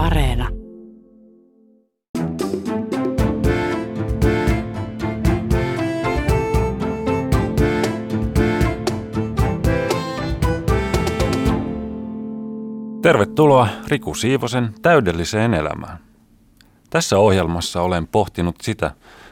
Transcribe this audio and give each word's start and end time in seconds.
Areena. 0.00 0.48
Tervetuloa 13.02 13.68
Riku 13.88 14.14
Siivosen 14.14 14.74
täydelliseen 14.82 15.54
elämään. 15.54 15.98
Tässä 16.90 17.18
ohjelmassa 17.18 17.82
olen 17.82 18.06
pohtinut 18.06 18.56
sitä, 18.62 18.90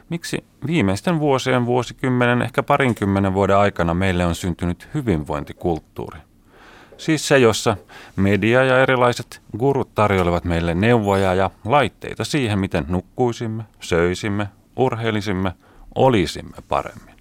miksi 0.09 0.45
viimeisten 0.67 1.21
vuosien, 1.21 1.67
vuosikymmenen, 1.67 2.43
ehkä 2.43 2.63
parinkymmenen 2.63 3.35
vuoden 3.35 3.57
aikana 3.57 3.95
meille 3.95 4.27
on 4.27 4.35
syntynyt 4.35 4.89
hyvinvointikulttuuri. 4.95 6.28
Siis 6.99 7.29
se, 7.29 7.39
jossa 7.39 7.77
media 8.17 8.65
ja 8.65 8.79
erilaiset 8.79 9.43
gurut 9.59 9.95
tarjoilevat 9.95 10.45
meille 10.45 10.75
neuvoja 10.75 11.35
ja 11.35 11.51
laitteita 11.65 12.25
siihen, 12.25 12.59
miten 12.59 12.85
nukkuisimme, 12.89 13.63
söisimme, 13.81 14.49
urheilisimme, 14.77 15.53
olisimme 15.95 16.57
paremmin. 16.69 17.15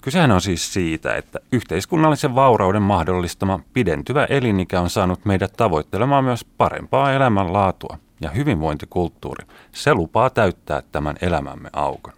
Kysehän 0.00 0.30
on 0.30 0.40
siis 0.40 0.72
siitä, 0.72 1.16
että 1.16 1.38
yhteiskunnallisen 1.52 2.34
vaurauden 2.34 2.82
mahdollistama 2.82 3.60
pidentyvä 3.72 4.24
elinikä 4.24 4.80
on 4.80 4.90
saanut 4.90 5.24
meidät 5.24 5.52
tavoittelemaan 5.56 6.24
myös 6.24 6.44
parempaa 6.44 7.12
elämänlaatua 7.12 7.98
ja 8.20 8.30
hyvinvointikulttuuri. 8.30 9.46
Se 9.72 9.94
lupaa 9.94 10.30
täyttää 10.30 10.82
tämän 10.92 11.16
elämämme 11.22 11.70
aukon. 11.72 12.14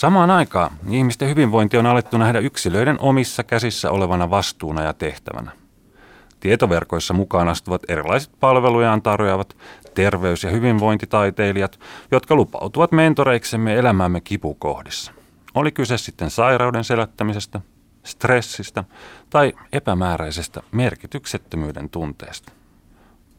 Samaan 0.00 0.30
aikaan 0.30 0.70
ihmisten 0.90 1.28
hyvinvointi 1.28 1.78
on 1.78 1.86
alettu 1.86 2.18
nähdä 2.18 2.38
yksilöiden 2.38 3.00
omissa 3.00 3.44
käsissä 3.44 3.90
olevana 3.90 4.30
vastuuna 4.30 4.82
ja 4.82 4.92
tehtävänä. 4.92 5.50
Tietoverkoissa 6.40 7.14
mukaan 7.14 7.48
astuvat 7.48 7.82
erilaiset 7.88 8.32
palvelujaan 8.40 9.02
tarjoavat 9.02 9.56
terveys- 9.94 10.44
ja 10.44 10.50
hyvinvointitaiteilijat, 10.50 11.80
jotka 12.10 12.34
lupautuvat 12.34 12.92
mentoreiksemme 12.92 13.74
elämämme 13.74 14.20
kipukohdissa. 14.20 15.12
Oli 15.54 15.72
kyse 15.72 15.98
sitten 15.98 16.30
sairauden 16.30 16.84
selättämisestä, 16.84 17.60
stressistä 18.04 18.84
tai 19.30 19.52
epämääräisestä 19.72 20.62
merkityksettömyyden 20.72 21.90
tunteesta. 21.90 22.52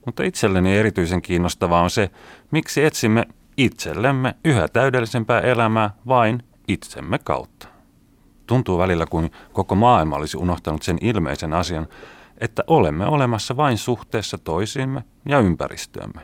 Mutta 0.06 0.23
itselleni 0.23 0.78
erityisen 0.78 1.22
kiinnostavaa 1.22 1.81
on 1.81 1.90
se, 1.90 2.12
miksi 2.52 2.84
etsimme 2.84 3.25
itsellemme 3.58 4.36
yhä 4.46 4.68
täydellisempää 4.68 5.40
elämää 5.40 5.90
vain 6.08 6.44
itsemme 6.67 7.20
kautta. 7.20 7.67
Tuntuu 8.48 8.78
välillä 8.78 9.06
kuin 9.06 9.31
koko 9.54 9.76
maailma 9.76 10.16
olisi 10.16 10.38
unohtanut 10.38 10.84
sen 10.84 10.98
ilmeisen 11.02 11.53
asian, 11.53 11.88
että 12.38 12.64
olemme 12.68 13.06
olemassa 13.06 13.58
vain 13.58 13.78
suhteessa 13.78 14.38
toisiimme 14.38 15.03
ja 15.26 15.40
ympäristöömme. 15.40 16.22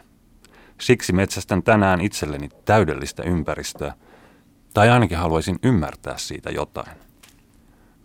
Siksi 0.81 1.13
metsästän 1.13 1.63
tänään 1.63 2.01
itselleni 2.01 2.49
täydellistä 2.65 3.23
ympäristöä, 3.23 3.93
tai 4.73 4.89
ainakin 4.89 5.17
haluaisin 5.17 5.59
ymmärtää 5.63 6.17
siitä 6.17 6.49
jotain. 6.49 6.97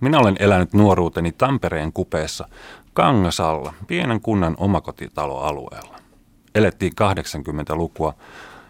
Minä 0.00 0.18
olen 0.18 0.36
elänyt 0.38 0.72
nuoruuteni 0.72 1.32
Tampereen 1.32 1.92
kupeessa 1.92 2.48
Kangasalla, 2.92 3.74
pienen 3.86 4.20
kunnan 4.20 4.54
omakotitaloalueella. 4.58 5.98
Elettiin 6.54 6.92
80-lukua, 6.92 8.14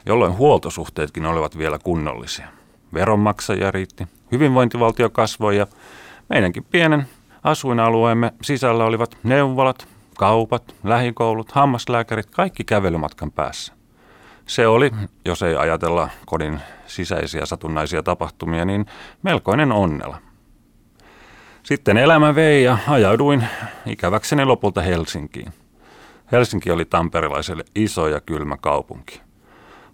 jolloin 0.06 0.36
huoltosuhteetkin 0.36 1.26
olivat 1.26 1.58
vielä 1.58 1.78
kunnollisia– 1.78 2.48
veronmaksajia 2.94 3.70
riitti, 3.70 4.08
hyvinvointivaltio 4.32 5.10
kasvoi 5.10 5.56
ja 5.56 5.66
meidänkin 6.28 6.64
pienen 6.64 7.06
asuinalueemme 7.44 8.32
sisällä 8.42 8.84
olivat 8.84 9.18
neuvolat, 9.22 9.88
kaupat, 10.18 10.74
lähikoulut, 10.84 11.52
hammaslääkärit, 11.52 12.30
kaikki 12.30 12.64
kävelymatkan 12.64 13.32
päässä. 13.32 13.72
Se 14.46 14.66
oli, 14.66 14.90
jos 15.24 15.42
ei 15.42 15.56
ajatella 15.56 16.08
kodin 16.26 16.60
sisäisiä 16.86 17.46
satunnaisia 17.46 18.02
tapahtumia, 18.02 18.64
niin 18.64 18.86
melkoinen 19.22 19.72
onnella. 19.72 20.18
Sitten 21.62 21.96
elämä 21.96 22.34
vei 22.34 22.64
ja 22.64 22.78
ajauduin 22.88 23.44
ikäväkseni 23.86 24.44
lopulta 24.44 24.80
Helsinkiin. 24.82 25.52
Helsinki 26.32 26.70
oli 26.70 26.84
tamperilaiselle 26.84 27.64
iso 27.74 28.08
ja 28.08 28.20
kylmä 28.20 28.56
kaupunki. 28.56 29.20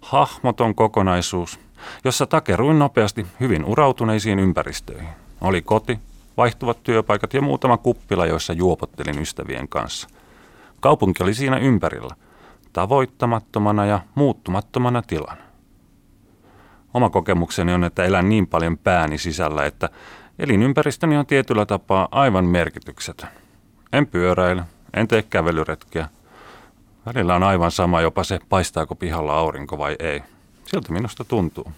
Hahmoton 0.01 0.75
kokonaisuus, 0.75 1.59
jossa 2.03 2.25
takeruin 2.25 2.79
nopeasti 2.79 3.27
hyvin 3.39 3.65
urautuneisiin 3.65 4.39
ympäristöihin. 4.39 5.09
Oli 5.41 5.61
koti, 5.61 5.99
vaihtuvat 6.37 6.83
työpaikat 6.83 7.33
ja 7.33 7.41
muutama 7.41 7.77
kuppila, 7.77 8.25
joissa 8.25 8.53
juopottelin 8.53 9.21
ystävien 9.21 9.67
kanssa. 9.67 10.07
Kaupunki 10.79 11.23
oli 11.23 11.33
siinä 11.33 11.57
ympärillä, 11.57 12.15
tavoittamattomana 12.73 13.85
ja 13.85 13.99
muuttumattomana 14.15 15.01
tilana. 15.01 15.41
Oma 16.93 17.09
kokemukseni 17.09 17.73
on, 17.73 17.83
että 17.83 18.03
elän 18.03 18.29
niin 18.29 18.47
paljon 18.47 18.77
pääni 18.77 19.17
sisällä, 19.17 19.65
että 19.65 19.89
elinympäristöni 20.39 21.17
on 21.17 21.25
tietyllä 21.25 21.65
tapaa 21.65 22.07
aivan 22.11 22.45
merkityksetön. 22.45 23.29
En 23.93 24.07
pyöräile, 24.07 24.63
en 24.93 25.07
tee 25.07 25.23
kävelyretkiä. 25.23 26.07
Välillä 27.05 27.35
on 27.35 27.43
aivan 27.43 27.71
sama 27.71 28.01
jopa 28.01 28.23
se, 28.23 28.39
paistaako 28.49 28.95
pihalla 28.95 29.33
aurinko 29.33 29.77
vai 29.77 29.95
ei. 29.99 30.23
Siltä 30.69 30.93
minusta 30.93 31.23
tuntuu. 31.23 31.71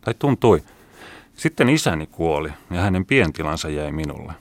Tai 0.00 0.14
tuntui. 0.18 0.62
Sitten 1.36 1.68
isäni 1.68 2.06
kuoli 2.06 2.52
ja 2.70 2.80
hänen 2.80 3.06
pientilansa 3.06 3.68
jäi 3.68 3.92
minulle. 3.92 4.32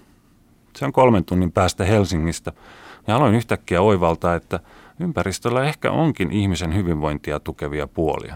Se 0.75 0.85
on 0.85 0.91
kolmen 0.93 1.25
tunnin 1.25 1.51
päästä 1.51 1.85
Helsingistä 1.85 2.51
ja 3.07 3.15
aloin 3.15 3.35
yhtäkkiä 3.35 3.81
oivaltaa, 3.81 4.35
että 4.35 4.59
ympäristöllä 4.99 5.63
ehkä 5.63 5.91
onkin 5.91 6.31
ihmisen 6.31 6.75
hyvinvointia 6.75 7.39
tukevia 7.39 7.87
puolia. 7.87 8.35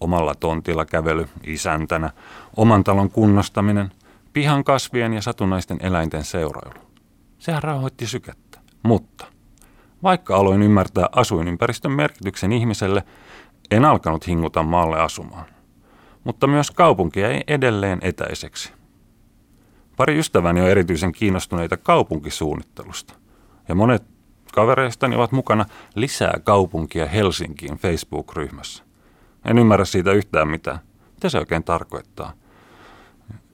Omalla 0.00 0.34
tontilla 0.34 0.84
kävely 0.84 1.28
isäntänä, 1.46 2.10
oman 2.56 2.84
talon 2.84 3.10
kunnostaminen, 3.10 3.90
pihan 4.32 4.64
kasvien 4.64 5.12
ja 5.12 5.22
satunnaisten 5.22 5.78
eläinten 5.80 6.24
seurailu. 6.24 6.80
Sehän 7.38 7.62
rauhoitti 7.62 8.06
sykettä. 8.06 8.58
Mutta 8.82 9.26
vaikka 10.02 10.36
aloin 10.36 10.62
ymmärtää 10.62 11.08
asuinympäristön 11.12 11.92
merkityksen 11.92 12.52
ihmiselle– 12.52 13.04
en 13.74 13.84
alkanut 13.84 14.26
hinguta 14.26 14.62
maalle 14.62 15.00
asumaan, 15.00 15.46
mutta 16.24 16.46
myös 16.46 16.70
kaupunki 16.70 17.20
jäi 17.20 17.40
edelleen 17.46 17.98
etäiseksi. 18.02 18.72
Pari 19.96 20.18
ystäväni 20.18 20.60
on 20.60 20.68
erityisen 20.68 21.12
kiinnostuneita 21.12 21.76
kaupunkisuunnittelusta, 21.76 23.14
ja 23.68 23.74
monet 23.74 24.02
kavereistani 24.54 25.16
ovat 25.16 25.32
mukana 25.32 25.64
lisää 25.94 26.34
kaupunkia 26.44 27.06
Helsinkiin 27.06 27.78
Facebook-ryhmässä. 27.78 28.84
En 29.44 29.58
ymmärrä 29.58 29.84
siitä 29.84 30.12
yhtään 30.12 30.48
mitään. 30.48 30.78
Mitä 31.14 31.28
se 31.28 31.38
oikein 31.38 31.64
tarkoittaa? 31.64 32.32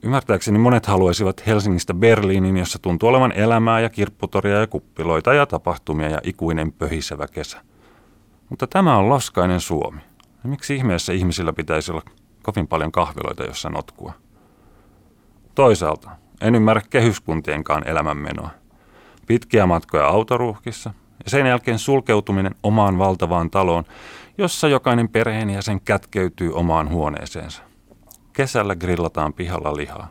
Ymmärtääkseni 0.03 0.59
monet 0.59 0.85
haluaisivat 0.85 1.47
Helsingistä 1.47 1.93
Berliinin, 1.93 2.57
jossa 2.57 2.79
tuntuu 2.79 3.09
olevan 3.09 3.31
elämää 3.31 3.79
ja 3.79 3.89
kirpputoria 3.89 4.59
ja 4.59 4.67
kuppiloita 4.67 5.33
ja 5.33 5.45
tapahtumia 5.45 6.09
ja 6.09 6.19
ikuinen 6.23 6.71
pöhisevä 6.71 7.27
kesä. 7.27 7.61
Mutta 8.49 8.67
tämä 8.67 8.97
on 8.97 9.09
laskainen 9.09 9.59
Suomi. 9.59 10.01
Ja 10.43 10.49
miksi 10.49 10.75
ihmeessä 10.75 11.13
ihmisillä 11.13 11.53
pitäisi 11.53 11.91
olla 11.91 12.01
kovin 12.43 12.67
paljon 12.67 12.91
kahviloita, 12.91 13.43
jossa 13.43 13.69
notkua? 13.69 14.13
Toisaalta 15.55 16.09
en 16.41 16.55
ymmärrä 16.55 16.81
kehyskuntienkaan 16.89 17.87
elämänmenoa. 17.87 18.49
Pitkiä 19.27 19.65
matkoja 19.65 20.07
autoruuhkissa 20.07 20.93
ja 21.23 21.29
sen 21.29 21.45
jälkeen 21.45 21.79
sulkeutuminen 21.79 22.55
omaan 22.63 22.97
valtavaan 22.97 23.49
taloon, 23.49 23.83
jossa 24.37 24.67
jokainen 24.67 25.09
perheenjäsen 25.09 25.81
kätkeytyy 25.81 26.53
omaan 26.53 26.89
huoneeseensa. 26.89 27.63
Kesällä 28.33 28.75
grillataan 28.75 29.33
pihalla 29.33 29.75
lihaa. 29.75 30.07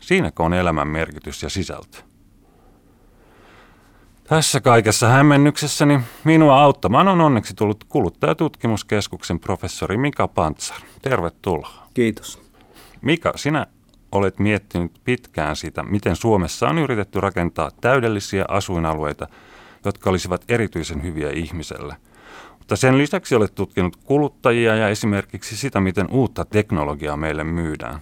Siinäkö 0.00 0.42
on 0.42 0.54
elämän 0.54 0.88
merkitys 0.88 1.42
ja 1.42 1.50
sisältö? 1.50 2.07
Tässä 4.28 4.60
kaikessa 4.60 5.08
hämmennyksessäni 5.08 6.00
minua 6.24 6.62
auttamaan 6.62 7.08
on 7.08 7.20
onneksi 7.20 7.54
tullut 7.54 7.84
kuluttajatutkimuskeskuksen 7.88 9.40
professori 9.40 9.96
Mika 9.96 10.28
Pantsar. 10.28 10.76
Tervetuloa. 11.02 11.88
Kiitos. 11.94 12.42
Mika, 13.02 13.32
sinä 13.36 13.66
olet 14.12 14.38
miettinyt 14.38 14.92
pitkään 15.04 15.56
sitä, 15.56 15.82
miten 15.82 16.16
Suomessa 16.16 16.68
on 16.68 16.78
yritetty 16.78 17.20
rakentaa 17.20 17.70
täydellisiä 17.80 18.44
asuinalueita, 18.48 19.28
jotka 19.84 20.10
olisivat 20.10 20.44
erityisen 20.48 21.02
hyviä 21.02 21.30
ihmiselle. 21.30 21.96
Mutta 22.58 22.76
sen 22.76 22.98
lisäksi 22.98 23.34
olet 23.34 23.54
tutkinut 23.54 23.96
kuluttajia 23.96 24.76
ja 24.76 24.88
esimerkiksi 24.88 25.56
sitä, 25.56 25.80
miten 25.80 26.06
uutta 26.10 26.44
teknologiaa 26.44 27.16
meille 27.16 27.44
myydään. 27.44 28.00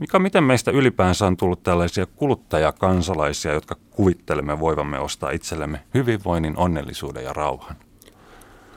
Mika, 0.00 0.18
miten 0.18 0.44
meistä 0.44 0.70
ylipäänsä 0.70 1.26
on 1.26 1.36
tullut 1.36 1.62
tällaisia 1.62 2.06
kuluttajakansalaisia, 2.06 3.52
jotka 3.52 3.76
kuvittelemme 3.90 4.60
voivamme 4.60 4.98
ostaa 4.98 5.30
itsellemme 5.30 5.80
hyvinvoinnin, 5.94 6.56
onnellisuuden 6.56 7.24
ja 7.24 7.32
rauhan? 7.32 7.76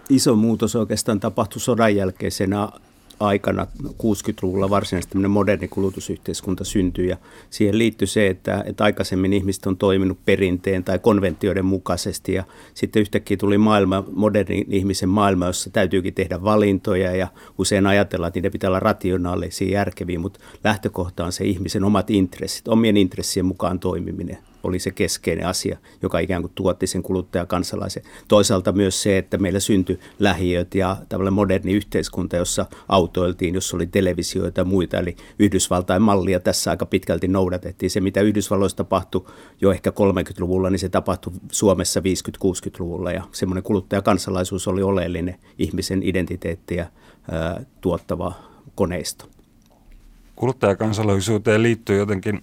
Iso 0.09 0.36
muutos 0.36 0.75
oikeastaan 0.75 1.19
tapahtui 1.19 1.62
sodan 1.62 1.95
jälkeisenä 1.95 2.69
aikana 3.19 3.67
60-luvulla 3.83 4.69
varsinaisesti 4.69 5.11
tämmöinen 5.11 5.31
moderni 5.31 5.67
kulutusyhteiskunta 5.67 6.63
syntyi. 6.63 7.07
Ja 7.07 7.17
siihen 7.49 7.77
liittyy 7.77 8.07
se, 8.07 8.27
että, 8.27 8.63
että 8.67 8.83
aikaisemmin 8.83 9.33
ihmiset 9.33 9.65
on 9.65 9.77
toiminut 9.77 10.25
perinteen 10.25 10.83
tai 10.83 10.99
konventioiden 10.99 11.65
mukaisesti. 11.65 12.33
Ja 12.33 12.43
sitten 12.73 13.01
yhtäkkiä 13.01 13.37
tuli 13.37 13.57
maailma, 13.57 14.03
moderni 14.11 14.65
ihmisen 14.69 15.09
maailma, 15.09 15.45
jossa 15.45 15.69
täytyykin 15.69 16.13
tehdä 16.13 16.43
valintoja. 16.43 17.15
Ja 17.15 17.27
usein 17.57 17.87
ajatellaan, 17.87 18.27
että 18.27 18.37
niiden 18.37 18.51
pitää 18.51 18.69
olla 18.69 18.79
rationaalisia, 18.79 19.71
järkeviä, 19.71 20.19
mutta 20.19 20.39
lähtökohta 20.63 21.25
on 21.25 21.31
se 21.31 21.45
ihmisen 21.45 21.83
omat 21.83 22.09
intressit, 22.09 22.67
omien 22.67 22.97
intressien 22.97 23.45
mukaan 23.45 23.79
toimiminen 23.79 24.37
oli 24.67 24.79
se 24.79 24.91
keskeinen 24.91 25.47
asia, 25.47 25.77
joka 26.01 26.19
ikään 26.19 26.41
kuin 26.41 26.51
tuotti 26.55 26.87
sen 26.87 27.03
kuluttajakansalaisen. 27.03 28.03
Toisaalta 28.27 28.71
myös 28.71 29.03
se, 29.03 29.17
että 29.17 29.37
meillä 29.37 29.59
syntyi 29.59 29.99
lähiöt 30.19 30.75
ja 30.75 30.97
tavallaan 31.09 31.33
moderni 31.33 31.73
yhteiskunta, 31.73 32.35
jossa 32.35 32.65
autoiltiin, 32.89 33.55
jossa 33.55 33.77
oli 33.77 33.87
televisioita 33.87 34.61
ja 34.61 34.65
muita, 34.65 34.99
eli 34.99 35.15
Yhdysvaltain 35.39 36.01
mallia 36.01 36.39
tässä 36.39 36.71
aika 36.71 36.85
pitkälti 36.85 37.27
noudatettiin. 37.27 37.89
Se, 37.89 38.01
mitä 38.01 38.21
Yhdysvalloissa 38.21 38.77
tapahtui 38.77 39.25
jo 39.61 39.71
ehkä 39.71 39.89
30-luvulla, 39.89 40.69
niin 40.69 40.79
se 40.79 40.89
tapahtui 40.89 41.33
Suomessa 41.51 41.99
50-60-luvulla, 41.99 43.11
ja 43.11 43.23
semmoinen 43.31 43.63
kuluttajakansalaisuus 43.63 44.67
oli 44.67 44.83
oleellinen 44.83 45.35
ihmisen 45.57 46.03
identiteettiä 46.03 46.87
tuottava 47.81 48.33
koneisto. 48.75 49.25
Kuluttajakansalaisuuteen 50.35 51.63
liittyy 51.63 51.97
jotenkin 51.97 52.41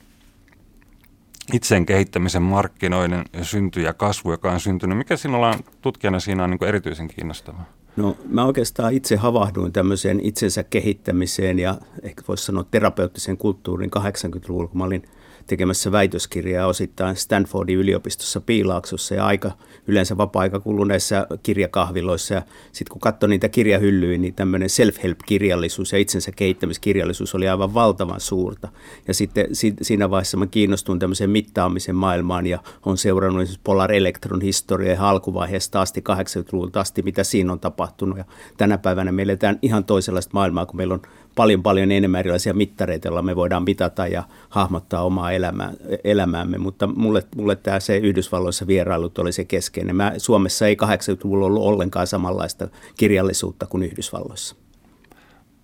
itseen 1.53 1.87
kehittämisen 1.87 2.43
markkinoiden 2.43 3.25
synty 3.43 3.81
ja 3.81 3.95
kasvu, 3.95 4.31
joka 4.31 4.53
on 4.53 4.61
syntynyt. 4.61 4.99
Mikä 4.99 5.17
sinulla 5.17 5.49
on 5.49 5.59
tutkijana 5.83 6.21
siinä 6.21 6.45
on 6.45 6.51
niin 6.51 6.65
erityisen 6.65 7.09
kiinnostavaa? 7.09 7.65
No 7.97 8.17
mä 8.29 8.45
oikeastaan 8.45 8.93
itse 8.93 9.17
havahduin 9.17 9.73
tämmöiseen 9.73 10.21
itsensä 10.21 10.63
kehittämiseen 10.63 11.59
ja 11.59 11.79
ehkä 12.03 12.23
voisi 12.29 12.45
sanoa 12.45 12.65
terapeuttisen 12.71 13.37
kulttuurin 13.37 13.91
80-luvulla, 13.99 14.69
kun 14.69 14.79
mä 14.79 14.85
olin– 14.85 15.03
tekemässä 15.47 15.93
väitöskirjaa 15.93 16.67
osittain 16.67 17.17
Stanfordin 17.17 17.79
yliopistossa 17.79 18.41
Piilaaksossa 18.41 19.15
ja 19.15 19.27
aika 19.27 19.53
yleensä 19.87 20.17
vapaa-aika 20.17 20.61
kuluneissa 20.61 21.27
kirjakahviloissa. 21.43 22.35
Ja 22.35 22.43
sitten 22.73 22.93
kun 22.93 23.01
katsoin 23.01 23.31
niitä 23.31 23.49
kirjahyllyjä, 23.49 24.19
niin 24.19 24.35
tämmöinen 24.35 24.69
self-help-kirjallisuus 24.69 25.93
ja 25.93 25.99
itsensä 25.99 26.33
kehittämiskirjallisuus 26.33 27.35
oli 27.35 27.49
aivan 27.49 27.75
valtavan 27.75 28.21
suurta. 28.21 28.69
Ja 29.09 29.15
sitten 29.15 29.47
siinä 29.83 30.11
vaiheessa 30.11 30.37
mä 30.37 30.47
kiinnostuin 30.47 30.99
tämmöisen 30.99 31.31
mittaamisen 31.31 31.97
maailmaan 31.97 32.47
ja 32.47 32.59
on 32.87 32.99
seurannut 32.99 33.43
esimerkiksi 33.43 33.61
Polar 33.65 33.93
Electron 33.93 34.41
historiaa 34.41 35.11
alkuvaiheesta 35.11 35.81
asti 35.81 36.05
80-luvulta 36.11 36.81
asti, 36.81 37.03
mitä 37.03 37.25
siinä 37.25 37.53
on 37.53 37.61
tapahtunut. 37.61 38.19
Ja 38.19 38.25
tänä 38.57 38.79
päivänä 38.79 39.13
me 39.13 39.23
eletään 39.23 39.59
ihan 39.63 39.85
toisenlaista 39.85 40.31
maailmaa, 40.35 40.67
kun 40.67 40.77
meillä 40.77 40.95
on 40.95 41.03
paljon 41.35 41.63
paljon 41.63 41.93
enemmän 41.93 42.21
erilaisia 42.21 42.55
mittareita, 42.55 43.09
joilla 43.09 43.23
me 43.23 43.37
voidaan 43.37 43.63
mitata 43.63 44.07
ja 44.07 44.23
hahmottaa 44.49 45.03
omaa 45.03 45.33
elämää, 45.33 45.73
elämäämme, 46.05 46.59
mutta 46.59 46.87
mulle, 46.87 47.23
mulle 47.37 47.57
tämä 47.57 47.81
se 47.81 47.97
Yhdysvalloissa 47.97 48.67
vierailut 48.67 49.19
oli 49.19 49.33
se 49.33 49.45
keskeinen. 49.45 49.97
Mä, 49.97 50.13
Suomessa 50.19 50.67
ei 50.67 50.77
80-luvulla 50.85 51.47
ollut 51.47 51.63
ollenkaan 51.63 52.07
samanlaista 52.07 52.69
kirjallisuutta 52.99 53.67
kuin 53.67 53.83
Yhdysvalloissa. 53.83 54.57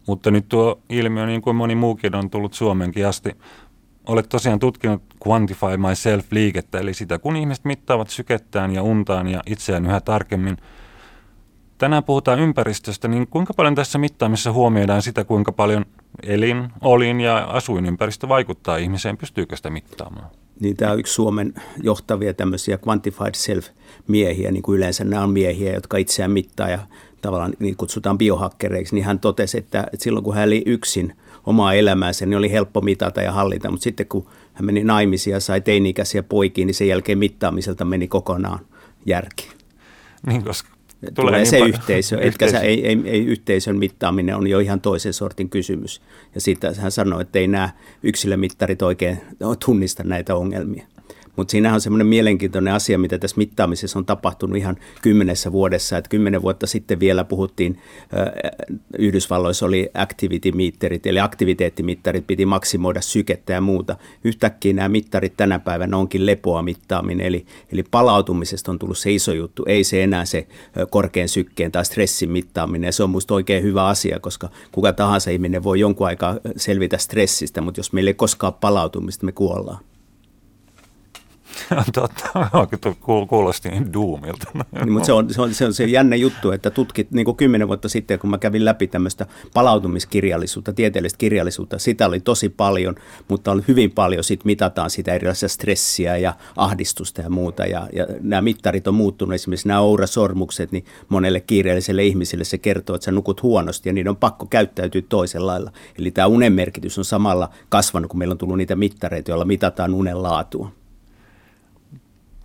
Mutta 0.06 0.30
nyt 0.30 0.48
tuo 0.48 0.80
ilmiö, 0.88 1.26
niin 1.26 1.42
kuin 1.42 1.56
moni 1.56 1.74
muukin 1.74 2.14
on 2.14 2.30
tullut 2.30 2.54
Suomenkin 2.54 3.06
asti, 3.06 3.30
olet 4.06 4.28
tosiaan 4.28 4.58
tutkinut 4.58 5.02
Quantify 5.28 5.76
Myself-liikettä, 5.76 6.78
eli 6.78 6.94
sitä 6.94 7.18
kun 7.18 7.36
ihmiset 7.36 7.64
mittaavat 7.64 8.10
sykettään 8.10 8.74
ja 8.74 8.82
untaan 8.82 9.28
ja 9.28 9.42
itseään 9.46 9.86
yhä 9.86 10.00
tarkemmin– 10.00 10.56
Tänään 11.80 12.04
puhutaan 12.04 12.40
ympäristöstä, 12.40 13.08
niin 13.08 13.26
kuinka 13.26 13.54
paljon 13.54 13.74
tässä 13.74 13.98
mittaamisessa 13.98 14.52
huomioidaan 14.52 15.02
sitä, 15.02 15.24
kuinka 15.24 15.52
paljon 15.52 15.84
elin, 16.22 16.68
olin 16.80 17.20
ja 17.20 17.38
asuinympäristö 17.38 18.28
vaikuttaa 18.28 18.76
ihmiseen? 18.76 19.16
Pystyykö 19.16 19.56
sitä 19.56 19.70
mittaamaan? 19.70 20.26
Niin 20.60 20.76
tämä 20.76 20.92
on 20.92 20.98
yksi 20.98 21.14
Suomen 21.14 21.54
johtavia 21.82 22.34
tämmöisiä 22.34 22.78
quantified 22.88 23.34
self-miehiä, 23.34 24.50
niin 24.50 24.62
kuin 24.62 24.76
yleensä 24.76 25.04
nämä 25.04 25.22
on 25.22 25.30
miehiä, 25.30 25.74
jotka 25.74 25.96
itseään 25.96 26.30
mittaa 26.30 26.68
ja 26.70 26.78
tavallaan 27.22 27.52
niin 27.58 27.76
kutsutaan 27.76 28.18
biohakkereiksi, 28.18 28.94
niin 28.94 29.04
hän 29.04 29.20
totesi, 29.20 29.58
että, 29.58 29.80
että 29.80 30.04
silloin 30.04 30.24
kun 30.24 30.34
hän 30.34 30.48
oli 30.48 30.62
yksin 30.66 31.16
omaa 31.46 31.74
elämäänsä, 31.74 32.26
niin 32.26 32.38
oli 32.38 32.52
helppo 32.52 32.80
mitata 32.80 33.22
ja 33.22 33.32
hallita, 33.32 33.70
mutta 33.70 33.84
sitten 33.84 34.06
kun 34.06 34.26
hän 34.54 34.64
meni 34.66 34.84
naimisia 34.84 35.36
ja 35.36 35.40
sai 35.40 35.60
teini-ikäisiä 35.60 36.22
poikia, 36.22 36.66
niin 36.66 36.74
sen 36.74 36.88
jälkeen 36.88 37.18
mittaamiselta 37.18 37.84
meni 37.84 38.08
kokonaan 38.08 38.58
järki. 39.06 39.48
Niin, 40.26 40.44
koska 40.44 40.79
Tulee, 41.00 41.12
tulee 41.14 41.38
niin 41.38 41.46
se 41.46 41.60
pa- 41.60 41.68
yhteisö, 41.68 42.20
etkä 42.22 42.50
sä, 42.50 42.60
ei, 42.60 42.86
ei, 42.86 43.00
ei, 43.04 43.24
yhteisön 43.24 43.76
mittaaminen 43.76 44.36
on 44.36 44.46
jo 44.46 44.58
ihan 44.58 44.80
toisen 44.80 45.12
sortin 45.12 45.50
kysymys. 45.50 46.02
Ja 46.34 46.40
siitä 46.40 46.72
hän 46.78 46.92
sanoi, 46.92 47.22
että 47.22 47.38
ei 47.38 47.48
nämä 47.48 47.70
yksilömittarit 48.02 48.82
oikein 48.82 49.18
tunnista 49.64 50.02
näitä 50.04 50.34
ongelmia. 50.34 50.86
Mutta 51.36 51.52
siinä 51.52 51.74
on 51.74 51.80
semmoinen 51.80 52.06
mielenkiintoinen 52.06 52.74
asia, 52.74 52.98
mitä 52.98 53.18
tässä 53.18 53.36
mittaamisessa 53.36 53.98
on 53.98 54.06
tapahtunut 54.06 54.56
ihan 54.56 54.76
kymmenessä 55.02 55.52
vuodessa. 55.52 55.98
Että 55.98 56.08
kymmenen 56.08 56.42
vuotta 56.42 56.66
sitten 56.66 57.00
vielä 57.00 57.24
puhuttiin, 57.24 57.78
äh, 58.02 58.70
Yhdysvalloissa 58.98 59.66
oli 59.66 59.90
activity 59.94 60.52
mitterit, 60.52 61.06
eli 61.06 61.20
aktiviteettimittarit 61.20 62.26
piti 62.26 62.46
maksimoida 62.46 63.00
sykettä 63.00 63.52
ja 63.52 63.60
muuta. 63.60 63.96
Yhtäkkiä 64.24 64.72
nämä 64.72 64.88
mittarit 64.88 65.36
tänä 65.36 65.58
päivänä 65.58 65.96
onkin 65.96 66.26
lepoa 66.26 66.62
mittaaminen, 66.62 67.26
eli, 67.26 67.46
eli 67.72 67.82
palautumisesta 67.90 68.70
on 68.70 68.78
tullut 68.78 68.98
se 68.98 69.12
iso 69.12 69.32
juttu, 69.32 69.64
ei 69.66 69.84
se 69.84 70.02
enää 70.02 70.24
se 70.24 70.46
korkean 70.90 71.28
sykkeen 71.28 71.72
tai 71.72 71.84
stressin 71.84 72.30
mittaaminen. 72.30 72.88
Ja 72.88 72.92
se 72.92 73.02
on 73.02 73.10
minusta 73.10 73.34
oikein 73.34 73.62
hyvä 73.62 73.86
asia, 73.86 74.20
koska 74.20 74.48
kuka 74.72 74.92
tahansa 74.92 75.30
ihminen 75.30 75.64
voi 75.64 75.80
jonkun 75.80 76.06
aikaa 76.06 76.36
selvitä 76.56 76.98
stressistä, 76.98 77.60
mutta 77.60 77.78
jos 77.78 77.92
meillä 77.92 78.08
ei 78.08 78.14
koskaan 78.14 78.54
palautumista, 78.54 79.26
me 79.26 79.32
kuollaan. 79.32 79.89
Totta, 81.94 82.28
kuulosti 83.28 83.68
niin 83.68 83.92
duumilta. 83.92 84.46
Niin, 84.72 84.92
mutta 84.92 85.06
se 85.06 85.12
on, 85.12 85.34
se, 85.34 85.42
on, 85.42 85.54
se 85.54 85.64
on 85.64 85.74
se 85.74 85.84
jännä 85.84 86.16
juttu, 86.16 86.50
että 86.50 86.70
tutkit 86.70 87.10
niin 87.10 87.24
kuin 87.24 87.36
kymmenen 87.36 87.68
vuotta 87.68 87.88
sitten, 87.88 88.18
kun 88.18 88.30
mä 88.30 88.38
kävin 88.38 88.64
läpi 88.64 88.86
tämmöistä 88.86 89.26
palautumiskirjallisuutta, 89.54 90.72
tieteellistä 90.72 91.18
kirjallisuutta, 91.18 91.78
sitä 91.78 92.06
oli 92.06 92.20
tosi 92.20 92.48
paljon, 92.48 92.94
mutta 93.28 93.52
oli 93.52 93.62
hyvin 93.68 93.90
paljon, 93.90 94.24
sit 94.24 94.44
mitataan 94.44 94.90
sitä 94.90 95.14
erilaisia 95.14 95.48
stressiä 95.48 96.16
ja 96.16 96.34
ahdistusta 96.56 97.20
ja 97.20 97.30
muuta. 97.30 97.66
Ja, 97.66 97.88
ja 97.92 98.06
nämä 98.20 98.42
mittarit 98.42 98.86
on 98.86 98.94
muuttunut, 98.94 99.34
esimerkiksi 99.34 99.68
nämä 99.68 99.80
ourasormukset, 99.80 100.72
niin 100.72 100.84
monelle 101.08 101.40
kiireelliselle 101.40 102.04
ihmiselle 102.04 102.44
se 102.44 102.58
kertoo, 102.58 102.96
että 102.96 103.04
sä 103.04 103.12
nukut 103.12 103.42
huonosti 103.42 103.88
ja 103.88 103.92
niin 103.92 104.08
on 104.08 104.16
pakko 104.16 104.46
käyttäytyä 104.46 105.02
toisella 105.08 105.50
lailla. 105.52 105.72
Eli 105.98 106.10
tämä 106.10 106.26
unen 106.26 106.52
merkitys 106.52 106.98
on 106.98 107.04
samalla 107.04 107.50
kasvanut, 107.68 108.10
kun 108.10 108.18
meillä 108.18 108.32
on 108.32 108.38
tullut 108.38 108.56
niitä 108.56 108.76
mittareita, 108.76 109.30
joilla 109.30 109.44
mitataan 109.44 109.94
unen 109.94 110.22
laatua. 110.22 110.79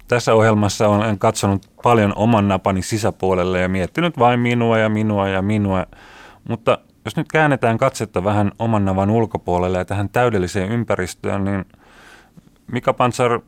Tässä 0.07 0.33
ohjelmassa 0.33 0.87
olen 0.87 1.19
katsonut 1.19 1.71
paljon 1.83 2.13
oman 2.15 2.47
napani 2.47 2.81
sisäpuolelle 2.81 3.59
ja 3.59 3.69
miettinyt 3.69 4.19
vain 4.19 4.39
minua 4.39 4.77
ja 4.77 4.89
minua 4.89 5.27
ja 5.27 5.41
minua. 5.41 5.85
Mutta 6.49 6.77
jos 7.05 7.15
nyt 7.15 7.27
käännetään 7.31 7.77
katsetta 7.77 8.23
vähän 8.23 8.51
oman 8.59 8.85
navan 8.85 9.09
ulkopuolelle 9.09 9.77
ja 9.77 9.85
tähän 9.85 10.09
täydelliseen 10.09 10.71
ympäristöön, 10.71 11.43
niin 11.43 11.65
Mika 12.71 12.93
Pansar, 12.93 13.41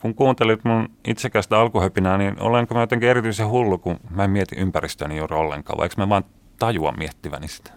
kun 0.00 0.14
kuuntelit 0.14 0.64
mun 0.64 0.88
itsekästä 1.04 1.58
alkuhöpinää, 1.58 2.18
niin 2.18 2.40
olenko 2.40 2.74
mä 2.74 2.80
jotenkin 2.80 3.08
erityisen 3.08 3.48
hullu, 3.48 3.78
kun 3.78 3.96
mä 4.10 4.24
en 4.24 4.30
mieti 4.30 4.56
ympäristöäni 4.56 5.16
juuri 5.16 5.36
ollenkaan, 5.36 5.78
vaikka 5.78 6.02
mä 6.02 6.08
vaan 6.08 6.24
tajua 6.58 6.92
miettiväni 6.92 7.48
sitä? 7.48 7.70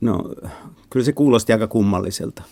No, 0.00 0.24
kyllä 0.90 1.04
se 1.04 1.12
kuulosti 1.12 1.52
aika 1.52 1.66
kummalliselta. 1.66 2.42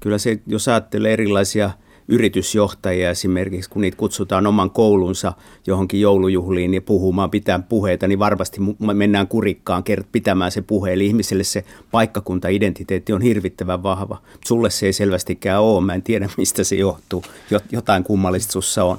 Kyllä 0.00 0.18
se, 0.18 0.40
jos 0.46 0.68
ajattelee 0.68 1.12
erilaisia– 1.12 1.70
yritysjohtajia 2.08 3.10
esimerkiksi, 3.10 3.70
kun 3.70 3.82
niitä 3.82 3.96
kutsutaan 3.96 4.46
oman 4.46 4.70
koulunsa 4.70 5.32
johonkin 5.66 6.00
joulujuhliin 6.00 6.74
ja 6.74 6.82
puhumaan, 6.82 7.30
pitää 7.30 7.58
puheita, 7.68 8.08
niin 8.08 8.18
varmasti 8.18 8.60
mennään 8.94 9.28
kurikkaan 9.28 9.84
pitämään 10.12 10.50
se 10.50 10.62
puhe. 10.62 10.92
Eli 10.92 11.06
ihmiselle 11.06 11.44
se 11.44 11.64
paikkakunta-identiteetti 11.90 13.12
on 13.12 13.22
hirvittävän 13.22 13.82
vahva. 13.82 14.22
Sulle 14.44 14.70
se 14.70 14.86
ei 14.86 14.92
selvästikään 14.92 15.62
ole, 15.62 15.84
mä 15.84 15.94
en 15.94 16.02
tiedä 16.02 16.28
mistä 16.38 16.64
se 16.64 16.76
johtuu. 16.76 17.24
Jotain 17.72 18.04
kummallista 18.04 18.52
sussa 18.52 18.84
on 18.84 18.98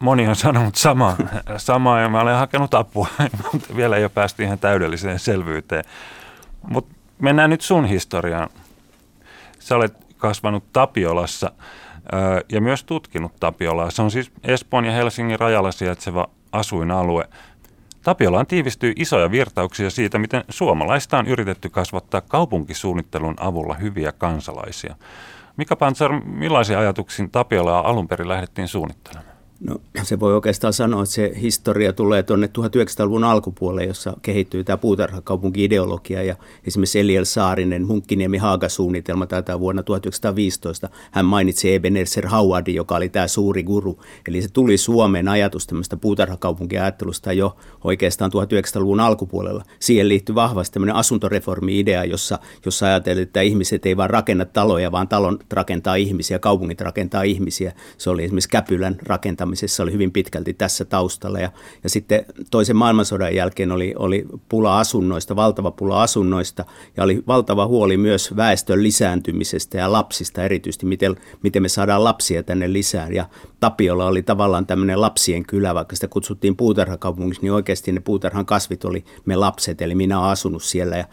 moni 0.00 0.28
on 0.28 0.36
sanonut 0.36 0.74
samaa, 0.74 1.16
samaa 1.56 2.00
ja 2.00 2.08
mä 2.08 2.20
olen 2.20 2.36
hakenut 2.36 2.74
apua, 2.74 3.06
mutta 3.52 3.76
vielä 3.76 3.96
ei 3.96 4.04
ole 4.04 4.10
päästy 4.14 4.42
ihan 4.42 4.58
täydelliseen 4.58 5.18
selvyyteen. 5.18 5.84
Mutta 6.68 6.94
mennään 7.18 7.50
nyt 7.50 7.60
sun 7.60 7.84
historiaan. 7.84 8.48
Sä 9.58 9.76
olet 9.76 9.94
kasvanut 10.18 10.64
Tapiolassa 10.72 11.52
ja 12.52 12.60
myös 12.60 12.84
tutkinut 12.84 13.32
Tapiolaa. 13.40 13.90
Se 13.90 14.02
on 14.02 14.10
siis 14.10 14.32
Espoon 14.44 14.84
ja 14.84 14.92
Helsingin 14.92 15.40
rajalla 15.40 15.72
sijaitseva 15.72 16.28
asuinalue. 16.52 17.28
Tapiolaan 18.02 18.46
tiivistyy 18.46 18.92
isoja 18.96 19.30
virtauksia 19.30 19.90
siitä, 19.90 20.18
miten 20.18 20.44
suomalaista 20.48 21.18
on 21.18 21.26
yritetty 21.26 21.68
kasvattaa 21.68 22.20
kaupunkisuunnittelun 22.20 23.34
avulla 23.40 23.74
hyviä 23.74 24.12
kansalaisia. 24.12 24.96
Mika 25.56 25.76
Pantsar, 25.76 26.20
millaisia 26.24 26.78
ajatuksia 26.78 27.28
Tapiolaa 27.32 27.88
alun 27.88 28.08
perin 28.08 28.28
lähdettiin 28.28 28.68
suunnittelemaan? 28.68 29.29
No 29.60 29.76
se 30.02 30.20
voi 30.20 30.34
oikeastaan 30.34 30.72
sanoa, 30.72 31.02
että 31.02 31.14
se 31.14 31.32
historia 31.40 31.92
tulee 31.92 32.22
tuonne 32.22 32.46
1900-luvun 32.46 33.24
alkupuolelle, 33.24 33.84
jossa 33.84 34.16
kehittyy 34.22 34.64
tämä 34.64 34.76
puutarhakaupunki-ideologia 34.76 36.22
ja 36.22 36.36
esimerkiksi 36.66 37.00
Eliel 37.00 37.24
Saarinen, 37.24 37.86
Munkkiniemi 37.86 38.38
Haaga-suunnitelma 38.38 39.26
tätä 39.26 39.60
vuonna 39.60 39.82
1915. 39.82 40.88
Hän 41.10 41.24
mainitsi 41.24 41.74
Ebenezer 41.74 42.28
Howardin, 42.28 42.74
joka 42.74 42.96
oli 42.96 43.08
tämä 43.08 43.28
suuri 43.28 43.62
guru. 43.62 43.98
Eli 44.28 44.42
se 44.42 44.48
tuli 44.52 44.78
Suomeen 44.78 45.28
ajatus 45.28 45.66
tämmöistä 45.66 45.96
puutarhakaupunkiajattelusta 45.96 47.32
jo 47.32 47.56
oikeastaan 47.84 48.30
1900-luvun 48.30 49.00
alkupuolella. 49.00 49.64
Siihen 49.80 50.08
liittyy 50.08 50.34
vahvasti 50.34 50.74
tämmöinen 50.74 50.96
asuntoreformi-idea, 50.96 52.04
jossa, 52.04 52.38
jossa 52.64 52.86
ajateltiin, 52.86 53.22
että 53.22 53.40
ihmiset 53.40 53.86
ei 53.86 53.96
vaan 53.96 54.10
rakenna 54.10 54.44
taloja, 54.44 54.92
vaan 54.92 55.08
talon 55.08 55.38
rakentaa 55.52 55.94
ihmisiä, 55.94 56.38
kaupungit 56.38 56.80
rakentaa 56.80 57.22
ihmisiä. 57.22 57.72
Se 57.98 58.10
oli 58.10 58.24
esimerkiksi 58.24 58.48
Käpylän 58.48 58.96
rakentaminen 59.02 59.49
rakentamisessa 59.50 59.82
oli 59.82 59.92
hyvin 59.92 60.12
pitkälti 60.12 60.54
tässä 60.54 60.84
taustalla. 60.84 61.40
Ja, 61.40 61.50
ja 61.82 61.90
sitten 61.90 62.24
toisen 62.50 62.76
maailmansodan 62.76 63.34
jälkeen 63.34 63.72
oli, 63.72 63.94
oli 63.96 64.26
pula 64.48 64.78
asunnoista, 64.78 65.36
valtava 65.36 65.70
pula 65.70 66.02
asunnoista 66.02 66.64
ja 66.96 67.04
oli 67.04 67.22
valtava 67.26 67.66
huoli 67.66 67.96
myös 67.96 68.36
väestön 68.36 68.82
lisääntymisestä 68.82 69.78
ja 69.78 69.92
lapsista 69.92 70.42
erityisesti, 70.44 70.86
miten, 70.86 71.16
miten 71.42 71.62
me 71.62 71.68
saadaan 71.68 72.04
lapsia 72.04 72.42
tänne 72.42 72.72
lisää. 72.72 73.08
Ja 73.08 73.28
Tapiola 73.60 74.06
oli 74.06 74.22
tavallaan 74.22 74.66
tämmöinen 74.66 75.00
lapsien 75.00 75.46
kylä, 75.46 75.74
vaikka 75.74 75.96
sitä 75.96 76.08
kutsuttiin 76.08 76.56
puutarhakaupungiksi, 76.56 77.42
niin 77.42 77.52
oikeasti 77.52 77.92
ne 77.92 78.00
puutarhan 78.00 78.46
kasvit 78.46 78.84
oli 78.84 79.04
me 79.26 79.36
lapset, 79.36 79.82
eli 79.82 79.94
minä 79.94 80.18
olen 80.18 80.30
asunut 80.30 80.62
siellä 80.62 80.96
ja 80.96 81.04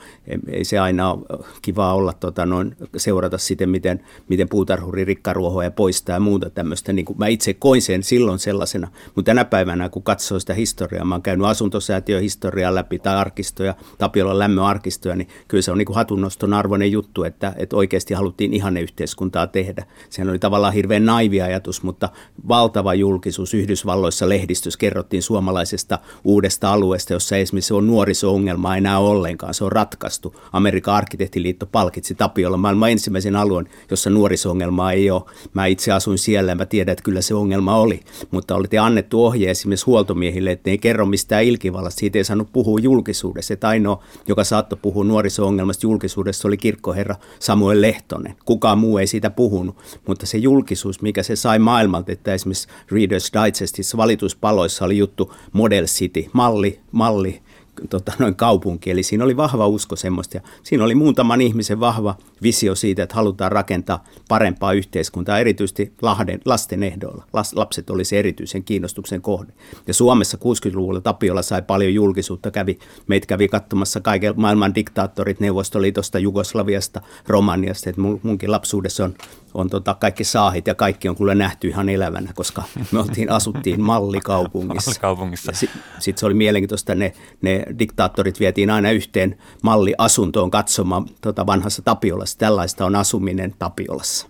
ei 0.47 0.63
se 0.63 0.79
aina 0.79 1.11
ole 1.11 1.45
kiva 1.61 1.93
olla 1.93 2.13
tota, 2.13 2.45
noin, 2.45 2.75
seurata 2.97 3.37
sitten, 3.37 3.69
miten, 3.69 3.99
miten 4.29 4.49
puutarhuri 4.49 5.05
rikkaruohoja 5.05 5.71
poistaa 5.71 6.15
ja 6.15 6.19
muuta 6.19 6.49
tämmöistä. 6.49 6.93
Niin 6.93 7.05
kuin 7.05 7.17
mä 7.17 7.27
itse 7.27 7.53
koin 7.53 7.81
sen 7.81 8.03
silloin 8.03 8.26
sellaisena, 8.35 8.87
mutta 9.15 9.29
tänä 9.29 9.45
päivänä 9.45 9.89
kun 9.89 10.03
katsoo 10.03 10.39
sitä 10.39 10.53
historiaa, 10.53 11.05
mä 11.05 11.15
oon 11.15 11.21
käynyt 11.21 11.47
asuntosäätiöhistoriaa 11.47 12.75
läpi 12.75 12.99
tai 12.99 13.15
arkistoja, 13.15 13.75
Tapiolan 13.97 14.39
lämmöarkistoja, 14.39 15.15
niin 15.15 15.27
kyllä 15.47 15.61
se 15.61 15.71
on 15.71 15.77
niin 15.77 15.85
kuin 15.85 15.95
hatunnoston 15.95 16.53
arvoinen 16.53 16.91
juttu, 16.91 17.23
että, 17.23 17.53
että 17.57 17.75
oikeasti 17.75 18.13
haluttiin 18.13 18.53
ihanneyhteiskuntaa 18.53 19.47
tehdä. 19.47 19.85
Sehän 20.09 20.29
oli 20.29 20.39
tavallaan 20.39 20.73
hirveän 20.73 21.05
naivi 21.05 21.41
ajatus, 21.41 21.83
mutta 21.83 22.09
valtava 22.47 22.93
julkisuus 22.93 23.53
Yhdysvalloissa 23.53 24.29
lehdistössä 24.29 24.79
kerrottiin 24.79 25.23
suomalaisesta 25.23 25.99
uudesta 26.23 26.73
alueesta, 26.73 27.13
jossa 27.13 27.37
esimerkiksi 27.37 27.73
on 27.73 27.87
nuoriso-ongelma 27.87 28.77
enää 28.77 28.99
ollenkaan, 28.99 29.53
se 29.53 29.63
on 29.63 29.71
ratkaistu. 29.71 30.35
Amerikan 30.53 30.95
arkkitehtiliitto 30.95 31.65
palkitsi 31.65 32.15
Tapiolla 32.15 32.57
maailman 32.57 32.91
ensimmäisen 32.91 33.35
alueen, 33.35 33.69
jossa 33.91 34.09
nuoriso-ongelmaa 34.09 34.91
ei 34.91 35.11
ole. 35.11 35.21
Mä 35.53 35.65
itse 35.65 35.91
asuin 35.91 36.17
siellä 36.17 36.51
ja 36.51 36.55
mä 36.55 36.65
tiedän, 36.65 36.91
että 36.91 37.03
kyllä 37.03 37.21
se 37.21 37.33
ongelma 37.33 37.75
oli, 37.75 37.99
mutta 38.31 38.55
oli 38.55 38.77
annettu 38.81 39.25
ohje 39.25 39.51
esimerkiksi 39.51 39.85
huoltomiehille, 39.85 40.51
että 40.51 40.69
ei 40.69 40.77
kerro 40.77 41.05
mistään 41.05 41.43
ilkivallasta, 41.43 41.99
siitä 41.99 42.17
ei 42.17 42.23
saanut 42.23 42.51
puhua 42.53 42.79
julkisuudessa. 42.79 43.53
Että 43.53 43.67
ainoa, 43.67 44.03
joka 44.27 44.43
saattoi 44.43 44.79
puhua 44.81 45.03
nuoriso-ongelmasta 45.03 45.85
julkisuudessa, 45.85 46.47
oli 46.47 46.57
kirkkoherra 46.57 47.15
Samuel 47.39 47.81
Lehtonen. 47.81 48.35
Kukaan 48.45 48.77
muu 48.77 48.97
ei 48.97 49.07
siitä 49.07 49.29
puhunut, 49.29 49.77
mutta 50.07 50.25
se 50.25 50.37
julkisuus, 50.37 51.01
mikä 51.01 51.23
se 51.23 51.35
sai 51.35 51.59
maailmalta, 51.59 52.11
että 52.11 52.33
esimerkiksi 52.33 52.67
Reader's 52.67 53.45
Digestissa 53.45 53.97
valituspaloissa 53.97 54.85
oli 54.85 54.97
juttu 54.97 55.33
Model 55.53 55.85
City, 55.85 56.25
malli, 56.33 56.79
malli 56.91 57.41
tota, 57.89 58.11
noin 58.19 58.35
kaupunki. 58.35 58.91
Eli 58.91 59.03
siinä 59.03 59.23
oli 59.23 59.37
vahva 59.37 59.67
usko 59.67 59.95
semmoista 59.95 60.37
ja 60.37 60.41
siinä 60.63 60.83
oli 60.83 60.95
muutaman 60.95 61.41
ihmisen 61.41 61.79
vahva 61.79 62.15
visio 62.41 62.75
siitä, 62.75 63.03
että 63.03 63.15
halutaan 63.15 63.51
rakentaa 63.51 64.03
parempaa 64.27 64.73
yhteiskuntaa, 64.73 65.39
erityisesti 65.39 65.93
lahden, 66.01 66.39
lasten 66.45 66.83
ehdoilla. 66.83 67.25
Las, 67.33 67.53
lapset 67.53 67.89
olisi 67.89 68.17
erityisen 68.17 68.63
kiinnostuksen 68.63 69.21
kohde. 69.21 69.53
Ja 69.87 69.93
Suomessa 69.93 70.37
60-luvulla 70.37 71.01
Tapiola 71.01 71.41
sai 71.41 71.61
paljon 71.61 71.93
julkisuutta, 71.93 72.51
kävi, 72.51 72.79
meitä 73.07 73.27
kävi 73.27 73.47
katsomassa 73.47 74.01
kaiken 74.01 74.33
maailman 74.35 74.75
diktaattorit 74.75 75.39
Neuvostoliitosta, 75.39 76.19
Jugoslaviasta, 76.19 77.01
Romaniasta. 77.27 77.89
että 77.89 78.01
munkin 78.01 78.51
lapsuudessa 78.51 79.05
on, 79.05 79.15
on 79.53 79.69
tota 79.69 79.93
kaikki 79.93 80.23
saahit 80.23 80.67
ja 80.67 80.75
kaikki 80.75 81.09
on 81.09 81.15
kyllä 81.15 81.35
nähty 81.35 81.67
ihan 81.67 81.89
elävänä, 81.89 82.31
koska 82.35 82.63
me 82.91 82.99
oltiin, 82.99 83.31
asuttiin 83.31 83.81
mallikaupungissa. 83.91 84.91
Mallikaupungissa. 84.91 85.51
Sitten 85.51 85.81
sit 85.99 86.17
se 86.17 86.25
oli 86.25 86.33
mielenkiintoista, 86.33 86.95
ne, 86.95 87.13
ne 87.41 87.65
diktaattorit 87.79 88.39
vietiin 88.39 88.69
aina 88.69 88.91
yhteen 88.91 89.37
malliasuntoon 89.63 90.51
katsomaan 90.51 91.05
tota 91.21 91.45
vanhassa 91.45 91.81
Tapiolassa. 91.81 92.37
Tällaista 92.37 92.85
on 92.85 92.95
asuminen 92.95 93.55
Tapiolassa. 93.59 94.27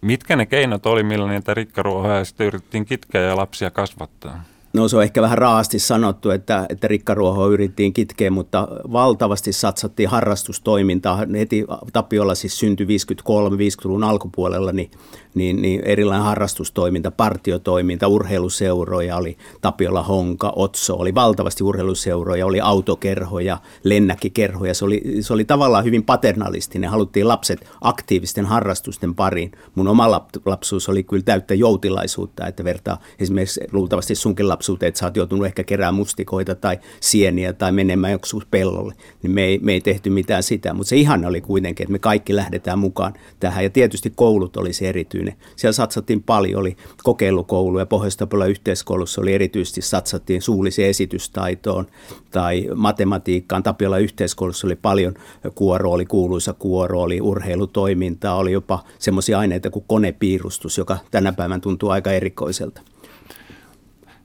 Mitkä 0.00 0.36
ne 0.36 0.46
keinot 0.46 0.86
oli, 0.86 1.02
millä 1.02 1.30
niitä 1.30 1.54
rikkaruohoja 1.54 2.24
sitten 2.24 2.46
yritettiin 2.46 2.84
kitkeä 2.84 3.20
ja 3.20 3.36
lapsia 3.36 3.70
kasvattaa? 3.70 4.44
No 4.74 4.88
se 4.88 4.96
on 4.96 5.02
ehkä 5.02 5.22
vähän 5.22 5.38
raasti 5.38 5.78
sanottu, 5.78 6.30
että, 6.30 6.66
että 6.68 6.88
rikkaruohoa 6.88 7.46
yritettiin 7.46 7.92
kitkeä, 7.92 8.30
mutta 8.30 8.68
valtavasti 8.92 9.52
satsattiin 9.52 10.08
harrastustoimintaa. 10.08 11.18
Heti 11.38 11.64
Tapiolla 11.92 12.34
siis 12.34 12.58
syntyi 12.58 12.86
53-50-luvun 12.86 14.04
alkupuolella, 14.04 14.72
niin 14.72 14.90
niin, 15.34 15.62
niin 15.62 15.80
erilainen 15.84 16.24
harrastustoiminta, 16.24 17.10
partiotoiminta, 17.10 18.08
urheiluseuroja, 18.08 19.16
oli 19.16 19.36
Tapiola 19.60 20.02
Honka, 20.02 20.52
Otso, 20.56 20.96
oli 20.96 21.14
valtavasti 21.14 21.64
urheiluseuroja, 21.64 22.46
oli 22.46 22.60
autokerhoja, 22.60 23.58
lennäkkikerhoja. 23.84 24.74
Se 24.74 24.84
oli, 24.84 25.02
se 25.20 25.32
oli 25.32 25.44
tavallaan 25.44 25.84
hyvin 25.84 26.02
paternalistinen, 26.02 26.90
haluttiin 26.90 27.28
lapset 27.28 27.68
aktiivisten 27.80 28.46
harrastusten 28.46 29.14
pariin. 29.14 29.52
Mun 29.74 29.88
oma 29.88 30.10
lapsuus 30.46 30.88
oli 30.88 31.02
kyllä 31.02 31.22
täyttä 31.22 31.54
joutilaisuutta, 31.54 32.46
että 32.46 32.64
vertaa 32.64 32.98
esimerkiksi 33.18 33.60
luultavasti 33.72 34.14
sunkin 34.14 34.48
lapsuuteen, 34.64 34.88
että 34.88 34.98
sä 35.00 35.06
oot 35.06 35.16
joutunut 35.16 35.46
ehkä 35.46 35.64
keräämään 35.64 35.94
mustikoita 35.94 36.54
tai 36.54 36.78
sieniä 37.00 37.52
tai 37.52 37.72
menemään 37.72 38.12
joku 38.12 38.42
pellolle, 38.50 38.94
niin 39.22 39.30
me 39.30 39.44
ei, 39.44 39.58
me 39.62 39.72
ei 39.72 39.80
tehty 39.80 40.10
mitään 40.10 40.42
sitä, 40.42 40.74
mutta 40.74 40.88
se 40.88 40.96
ihan 40.96 41.24
oli 41.24 41.40
kuitenkin, 41.40 41.84
että 41.84 41.92
me 41.92 41.98
kaikki 41.98 42.36
lähdetään 42.36 42.78
mukaan 42.78 43.14
tähän 43.40 43.64
ja 43.64 43.70
tietysti 43.70 44.10
koulut 44.10 44.56
olisi 44.56 44.86
erityinen. 44.86 45.34
Siellä 45.56 45.72
satsattiin 45.72 46.22
paljon, 46.22 46.60
oli 46.60 46.76
kokeilukoulu 47.02 47.78
ja 47.78 47.86
pohjois 47.86 48.18
yhteiskoulussa 48.48 49.20
oli 49.20 49.32
erityisesti 49.32 49.82
satsattiin 49.82 50.42
suulliseen 50.42 50.88
esitystaitoon 50.88 51.86
tai 52.30 52.68
matematiikkaan. 52.74 53.62
Tapiola 53.62 53.98
yhteiskoulussa 53.98 54.66
oli 54.66 54.76
paljon 54.76 55.14
kuoro, 55.54 55.90
oli 55.90 56.04
kuuluisa 56.04 56.52
kuoro, 56.52 57.02
oli 57.02 57.20
urheilutoimintaa, 57.20 58.36
oli 58.36 58.52
jopa 58.52 58.84
semmoisia 58.98 59.38
aineita 59.38 59.70
kuin 59.70 59.84
konepiirustus, 59.88 60.78
joka 60.78 60.98
tänä 61.10 61.32
päivänä 61.32 61.60
tuntuu 61.60 61.88
aika 61.88 62.12
erikoiselta. 62.12 62.93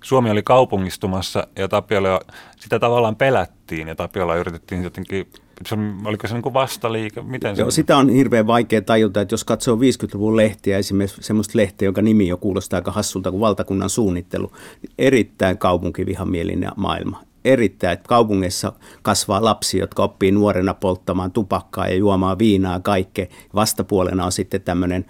Suomi 0.04 0.30
oli 0.30 0.44
kaupungistumassa 0.44 1.48
ja 1.56 1.68
Tapiola, 1.68 2.20
sitä 2.58 2.80
tavallaan 2.80 3.16
pelättiin 3.16 3.88
ja 3.88 3.96
Tapiola 3.96 4.36
yritettiin 4.36 4.84
jotenkin 4.84 5.28
se, 5.68 5.76
oliko 6.06 6.28
se 6.28 6.34
niin 6.34 6.54
vastaliike? 6.54 7.22
Miten 7.22 7.56
se 7.56 7.62
Joo, 7.62 7.72
sitä 7.72 7.98
on 7.98 8.10
hirveän 8.10 8.48
vaikea 8.48 8.82
tajuta, 8.82 9.22
että 9.22 9.34
jos 9.34 9.44
katsoo 9.44 9.76
50-luvun 9.76 10.38
lehtiä, 10.38 10.78
esimerkiksi 10.78 11.24
semmoista 11.24 11.58
lehteä, 11.58 11.86
jonka 11.86 12.02
nimi 12.02 12.28
jo 12.28 12.38
kuulostaa 12.38 12.78
aika 12.78 12.92
hassulta 12.92 13.32
kuin 13.32 13.42
valtakunnan 13.42 13.90
suunnittelu, 13.90 14.52
niin 14.82 14.94
erittäin 14.98 15.58
kaupunkivihamielinen 15.58 16.72
maailma 16.76 17.29
erittäin, 17.46 17.94
että 17.94 18.08
kaupungissa 18.08 18.74
kasvaa 19.02 19.44
lapsi, 19.44 19.78
jotka 19.78 20.04
oppii 20.04 20.32
nuorena 20.32 20.74
polttamaan 20.74 21.32
tupakkaa 21.32 21.88
ja 21.88 21.96
juomaan 21.96 22.40
viinaa 22.40 22.74
ja 22.74 22.80
kaikkea. 22.80 23.26
Vastapuolena 23.56 24.26
on 24.26 24.32
sitten 24.32 24.62
tämmöinen 24.62 25.06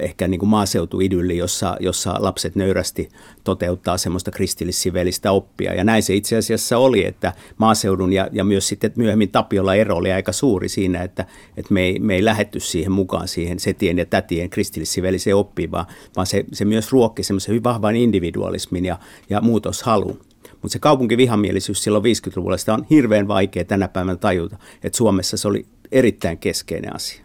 ehkä 0.00 0.28
niin 0.28 0.38
kuin 0.38 0.48
maaseutuidylli, 0.48 1.36
jossa, 1.36 1.76
jossa 1.80 2.14
lapset 2.18 2.56
nöyrästi 2.56 3.08
toteuttaa 3.44 3.98
semmoista 3.98 4.30
kristillissivellistä 4.30 5.32
oppia. 5.32 5.74
Ja 5.74 5.84
näin 5.84 6.02
se 6.02 6.14
itse 6.14 6.36
asiassa 6.36 6.78
oli, 6.78 7.04
että 7.04 7.32
maaseudun 7.58 8.12
ja, 8.12 8.28
ja 8.32 8.44
myös 8.44 8.68
sitten 8.68 8.92
myöhemmin 8.96 9.30
Tapiolla 9.30 9.74
ero 9.74 9.96
oli 9.96 10.12
aika 10.12 10.32
suuri 10.32 10.68
siinä, 10.68 11.02
että, 11.02 11.26
että 11.56 11.74
me, 11.74 11.82
ei, 11.82 11.98
me 11.98 12.14
ei 12.14 12.24
lähetty 12.24 12.60
siihen 12.60 12.92
mukaan 12.92 13.28
siihen 13.28 13.60
setien 13.60 13.98
ja 13.98 14.06
tätien 14.06 14.50
kristillissivelliseen 14.50 15.36
oppiin, 15.36 15.70
vaan, 15.70 15.86
vaan 16.16 16.26
se, 16.26 16.44
se 16.52 16.64
myös 16.64 16.92
ruokki 16.92 17.22
semmoisen 17.22 17.48
hyvin 17.48 17.64
vahvan 17.64 17.96
individualismin 17.96 18.84
ja, 18.84 18.98
ja 19.30 19.40
muutoshalun. 19.40 20.20
Mutta 20.66 20.72
se 20.72 20.78
kaupunkivihamielisyys 20.78 21.82
silloin 21.82 22.04
50-luvulla, 22.04 22.56
sitä 22.56 22.74
on 22.74 22.86
hirveän 22.90 23.28
vaikea 23.28 23.64
tänä 23.64 23.88
päivänä 23.88 24.16
tajuta, 24.16 24.56
että 24.82 24.96
Suomessa 24.96 25.36
se 25.36 25.48
oli 25.48 25.66
erittäin 25.92 26.38
keskeinen 26.38 26.96
asia. 26.96 27.24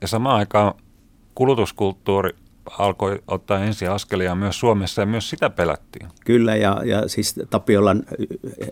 Ja 0.00 0.08
samaan 0.08 0.36
aikaan 0.36 0.74
kulutuskulttuuri 1.34 2.30
alkoi 2.78 3.22
ottaa 3.28 3.64
ensi 3.64 3.86
askelia 3.86 4.34
myös 4.34 4.60
Suomessa 4.60 5.02
ja 5.02 5.06
myös 5.06 5.30
sitä 5.30 5.50
pelättiin. 5.50 6.08
Kyllä 6.24 6.56
ja, 6.56 6.82
ja 6.84 7.08
siis 7.08 7.34
Tapiolan 7.50 8.02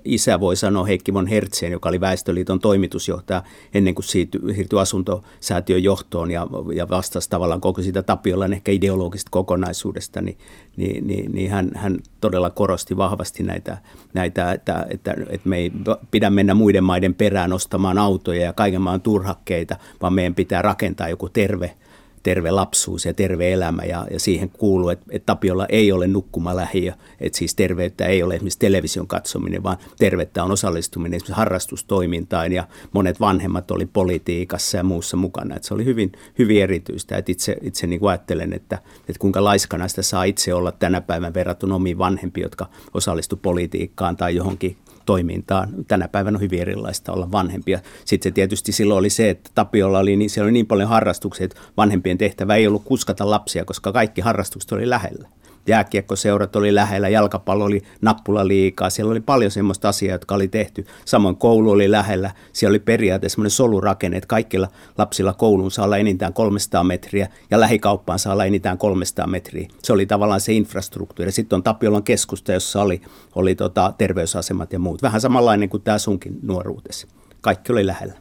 isä 0.04 0.40
voi 0.40 0.56
sanoa 0.56 0.84
Heikki 0.84 1.14
von 1.14 1.26
Hertzen, 1.26 1.72
joka 1.72 1.88
oli 1.88 2.00
Väestöliiton 2.00 2.60
toimitusjohtaja 2.60 3.42
ennen 3.74 3.94
kuin 3.94 4.04
siirtyi, 4.04 4.54
siirtyi 4.54 4.80
asuntosäätiön 4.80 5.82
johtoon 5.82 6.30
ja, 6.30 6.46
ja 6.74 6.88
vastasi 6.88 7.30
tavallaan 7.30 7.60
koko 7.60 7.82
sitä 7.82 8.02
Tapiolan 8.02 8.52
ehkä 8.52 8.72
ideologisesta 8.72 9.30
kokonaisuudesta, 9.30 10.20
niin, 10.20 10.38
niin, 10.76 11.06
niin, 11.06 11.32
niin 11.32 11.50
hän, 11.50 11.70
hän 11.74 11.98
todella 12.20 12.50
korosti 12.50 12.96
vahvasti 12.96 13.42
näitä, 13.42 13.78
näitä 14.14 14.52
että, 14.52 14.86
että, 14.90 15.16
että 15.28 15.48
me 15.48 15.56
ei 15.56 15.72
pidä 16.10 16.30
mennä 16.30 16.54
muiden 16.54 16.84
maiden 16.84 17.14
perään 17.14 17.52
ostamaan 17.52 17.98
autoja 17.98 18.42
ja 18.42 18.52
kaiken 18.52 18.82
maan 18.82 19.00
turhakkeita, 19.00 19.76
vaan 20.02 20.12
meidän 20.12 20.34
pitää 20.34 20.62
rakentaa 20.62 21.08
joku 21.08 21.28
terve 21.28 21.76
terve 22.24 22.50
lapsuus 22.50 23.04
ja 23.04 23.14
terve 23.14 23.52
elämä 23.52 23.82
ja, 23.82 24.06
ja 24.10 24.20
siihen 24.20 24.50
kuuluu, 24.50 24.88
että, 24.88 25.06
että 25.10 25.26
Tapiolla 25.26 25.66
ei 25.68 25.92
ole 25.92 26.06
nukkumalähiö, 26.06 26.92
että 27.20 27.38
siis 27.38 27.54
terveyttä 27.54 28.06
ei 28.06 28.22
ole 28.22 28.34
esimerkiksi 28.34 28.58
television 28.58 29.06
katsominen, 29.06 29.62
vaan 29.62 29.76
tervettä 29.98 30.44
on 30.44 30.50
osallistuminen 30.50 31.16
esimerkiksi 31.16 31.36
harrastustoimintaan 31.36 32.52
ja 32.52 32.68
monet 32.92 33.20
vanhemmat 33.20 33.70
oli 33.70 33.86
politiikassa 33.86 34.76
ja 34.76 34.84
muussa 34.84 35.16
mukana, 35.16 35.56
että 35.56 35.68
se 35.68 35.74
oli 35.74 35.84
hyvin, 35.84 36.12
hyvin 36.38 36.62
erityistä, 36.62 37.16
että 37.16 37.32
itse, 37.32 37.56
itse 37.62 37.86
niin 37.86 38.00
kuin 38.00 38.10
ajattelen, 38.10 38.52
että, 38.52 38.78
että 38.98 39.18
kuinka 39.18 39.44
laiskana 39.44 39.88
sitä 39.88 40.02
saa 40.02 40.24
itse 40.24 40.54
olla 40.54 40.72
tänä 40.72 41.00
päivänä 41.00 41.34
verrattuna 41.34 41.74
omiin 41.74 41.98
vanhempiin, 41.98 42.42
jotka 42.42 42.66
osallistu 42.94 43.36
politiikkaan 43.36 44.16
tai 44.16 44.36
johonkin 44.36 44.76
toimintaan. 45.06 45.68
Tänä 45.88 46.08
päivänä 46.08 46.36
on 46.36 46.40
hyvin 46.40 46.60
erilaista 46.60 47.12
olla 47.12 47.32
vanhempia. 47.32 47.80
Sitten 48.04 48.30
se 48.30 48.34
tietysti 48.34 48.72
silloin 48.72 48.98
oli 48.98 49.10
se, 49.10 49.30
että 49.30 49.50
Tapiolla 49.54 49.98
oli 49.98 50.16
niin, 50.16 50.30
siellä 50.30 50.46
oli 50.46 50.52
niin 50.52 50.66
paljon 50.66 50.88
harrastuksia, 50.88 51.44
että 51.44 51.60
vanhempien 51.76 52.18
tehtävä 52.18 52.54
ei 52.54 52.66
ollut 52.66 52.84
kuskata 52.84 53.30
lapsia, 53.30 53.64
koska 53.64 53.92
kaikki 53.92 54.20
harrastukset 54.20 54.72
oli 54.72 54.88
lähellä 54.88 55.28
jääkiekkoseurat 55.66 56.56
oli 56.56 56.74
lähellä, 56.74 57.08
jalkapallo 57.08 57.64
oli 57.64 57.82
nappula 58.00 58.48
liikaa, 58.48 58.90
siellä 58.90 59.10
oli 59.10 59.20
paljon 59.20 59.50
semmoista 59.50 59.88
asiaa, 59.88 60.14
jotka 60.14 60.34
oli 60.34 60.48
tehty. 60.48 60.86
Samoin 61.04 61.36
koulu 61.36 61.70
oli 61.70 61.90
lähellä, 61.90 62.30
siellä 62.52 62.72
oli 62.72 62.78
periaatteessa 62.78 63.34
semmoinen 63.34 63.50
solurakenne, 63.50 64.16
että 64.16 64.28
kaikilla 64.28 64.68
lapsilla 64.98 65.32
kouluun 65.32 65.70
saa 65.70 65.84
olla 65.84 65.96
enintään 65.96 66.32
300 66.32 66.84
metriä 66.84 67.28
ja 67.50 67.60
lähikauppaan 67.60 68.18
saa 68.18 68.32
olla 68.32 68.44
enintään 68.44 68.78
300 68.78 69.26
metriä. 69.26 69.68
Se 69.82 69.92
oli 69.92 70.06
tavallaan 70.06 70.40
se 70.40 70.52
infrastruktuuri. 70.52 71.32
Sitten 71.32 71.56
on 71.56 71.62
Tapiolan 71.62 72.02
keskusta, 72.02 72.52
jossa 72.52 72.82
oli, 72.82 73.00
oli 73.34 73.54
tota, 73.54 73.94
terveysasemat 73.98 74.72
ja 74.72 74.78
muut. 74.78 75.02
Vähän 75.02 75.20
samanlainen 75.20 75.68
kuin 75.68 75.82
tämä 75.82 75.98
sunkin 75.98 76.38
nuoruutesi. 76.42 77.06
Kaikki 77.40 77.72
oli 77.72 77.86
lähellä. 77.86 78.14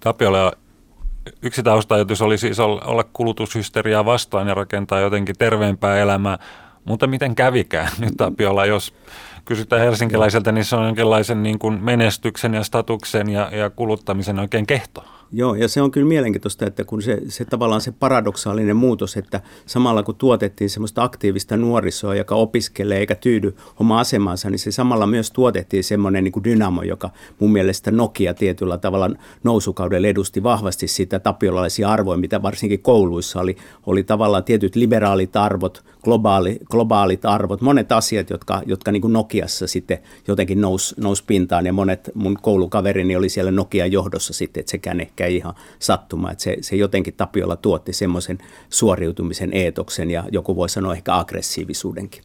Tapiola 0.00 0.52
yksi 1.42 1.62
taustajatus 1.62 2.22
oli 2.22 2.38
siis 2.38 2.60
olla 2.60 3.04
kulutushysteriaa 3.12 4.04
vastaan 4.04 4.48
ja 4.48 4.54
rakentaa 4.54 5.00
jotenkin 5.00 5.34
terveempää 5.38 5.98
elämää. 5.98 6.38
Mutta 6.84 7.06
miten 7.06 7.34
kävikään 7.34 7.88
nyt 7.98 8.14
Tapiolla, 8.16 8.66
jos 8.66 8.94
kysytään 9.44 9.82
helsinkiläiseltä, 9.82 10.52
niin 10.52 10.64
se 10.64 10.76
on 10.76 10.86
jonkinlaisen 10.86 11.42
niin 11.42 11.58
kuin 11.58 11.84
menestyksen 11.84 12.54
ja 12.54 12.64
statuksen 12.64 13.28
ja, 13.28 13.48
ja 13.52 13.70
kuluttamisen 13.70 14.38
oikein 14.38 14.66
kehto. 14.66 15.04
Joo, 15.36 15.54
ja 15.54 15.68
se 15.68 15.82
on 15.82 15.90
kyllä 15.90 16.08
mielenkiintoista, 16.08 16.66
että 16.66 16.84
kun 16.84 17.02
se, 17.02 17.22
se 17.28 17.44
tavallaan 17.44 17.80
se 17.80 17.92
paradoksaalinen 17.92 18.76
muutos, 18.76 19.16
että 19.16 19.40
samalla 19.66 20.02
kun 20.02 20.14
tuotettiin 20.14 20.70
semmoista 20.70 21.02
aktiivista 21.02 21.56
nuorisoa, 21.56 22.14
joka 22.14 22.34
opiskelee 22.34 22.98
eikä 22.98 23.14
tyydy 23.14 23.54
oma 23.80 24.00
asemansa, 24.00 24.50
niin 24.50 24.58
se 24.58 24.72
samalla 24.72 25.06
myös 25.06 25.30
tuotettiin 25.30 25.84
semmoinen 25.84 26.24
niin 26.24 26.32
kuin 26.32 26.44
dynamo, 26.44 26.82
joka 26.82 27.10
mun 27.38 27.52
mielestä 27.52 27.90
Nokia 27.90 28.34
tietyllä 28.34 28.78
tavalla 28.78 29.10
nousukaudella 29.44 30.08
edusti 30.08 30.42
vahvasti 30.42 30.88
sitä 30.88 31.18
tapiolaisia 31.18 31.88
arvoja, 31.88 32.18
mitä 32.18 32.42
varsinkin 32.42 32.82
kouluissa 32.82 33.40
oli, 33.40 33.56
oli 33.86 34.04
tavallaan 34.04 34.44
tietyt 34.44 34.76
liberaalit 34.76 35.36
arvot, 35.36 35.84
globaali, 36.04 36.58
globaalit 36.70 37.24
arvot, 37.24 37.60
monet 37.60 37.92
asiat, 37.92 38.30
jotka, 38.30 38.62
jotka 38.66 38.92
niin 38.92 39.02
kuin 39.02 39.12
Nokiassa 39.12 39.66
sitten 39.66 39.98
jotenkin 40.28 40.60
nousi 40.60 40.94
nous 40.98 41.22
pintaan, 41.22 41.66
ja 41.66 41.72
monet 41.72 42.10
mun 42.14 42.38
koulukaverini 42.42 43.16
oli 43.16 43.28
siellä 43.28 43.50
Nokian 43.50 43.92
johdossa 43.92 44.32
sitten, 44.32 44.60
että 44.60 44.70
sekään 44.70 45.00
ehkä 45.00 45.23
ehkä 45.24 45.36
ihan 45.36 45.54
sattuma, 45.78 46.30
että 46.30 46.44
se, 46.44 46.56
se 46.60 46.76
jotenkin 46.76 47.14
Tapiolla 47.14 47.56
tuotti 47.56 47.92
semmoisen 47.92 48.38
suoriutumisen 48.70 49.50
eetoksen 49.52 50.10
ja 50.10 50.24
joku 50.32 50.56
voi 50.56 50.68
sanoa 50.68 50.94
ehkä 50.94 51.18
aggressiivisuudenkin. 51.18 52.24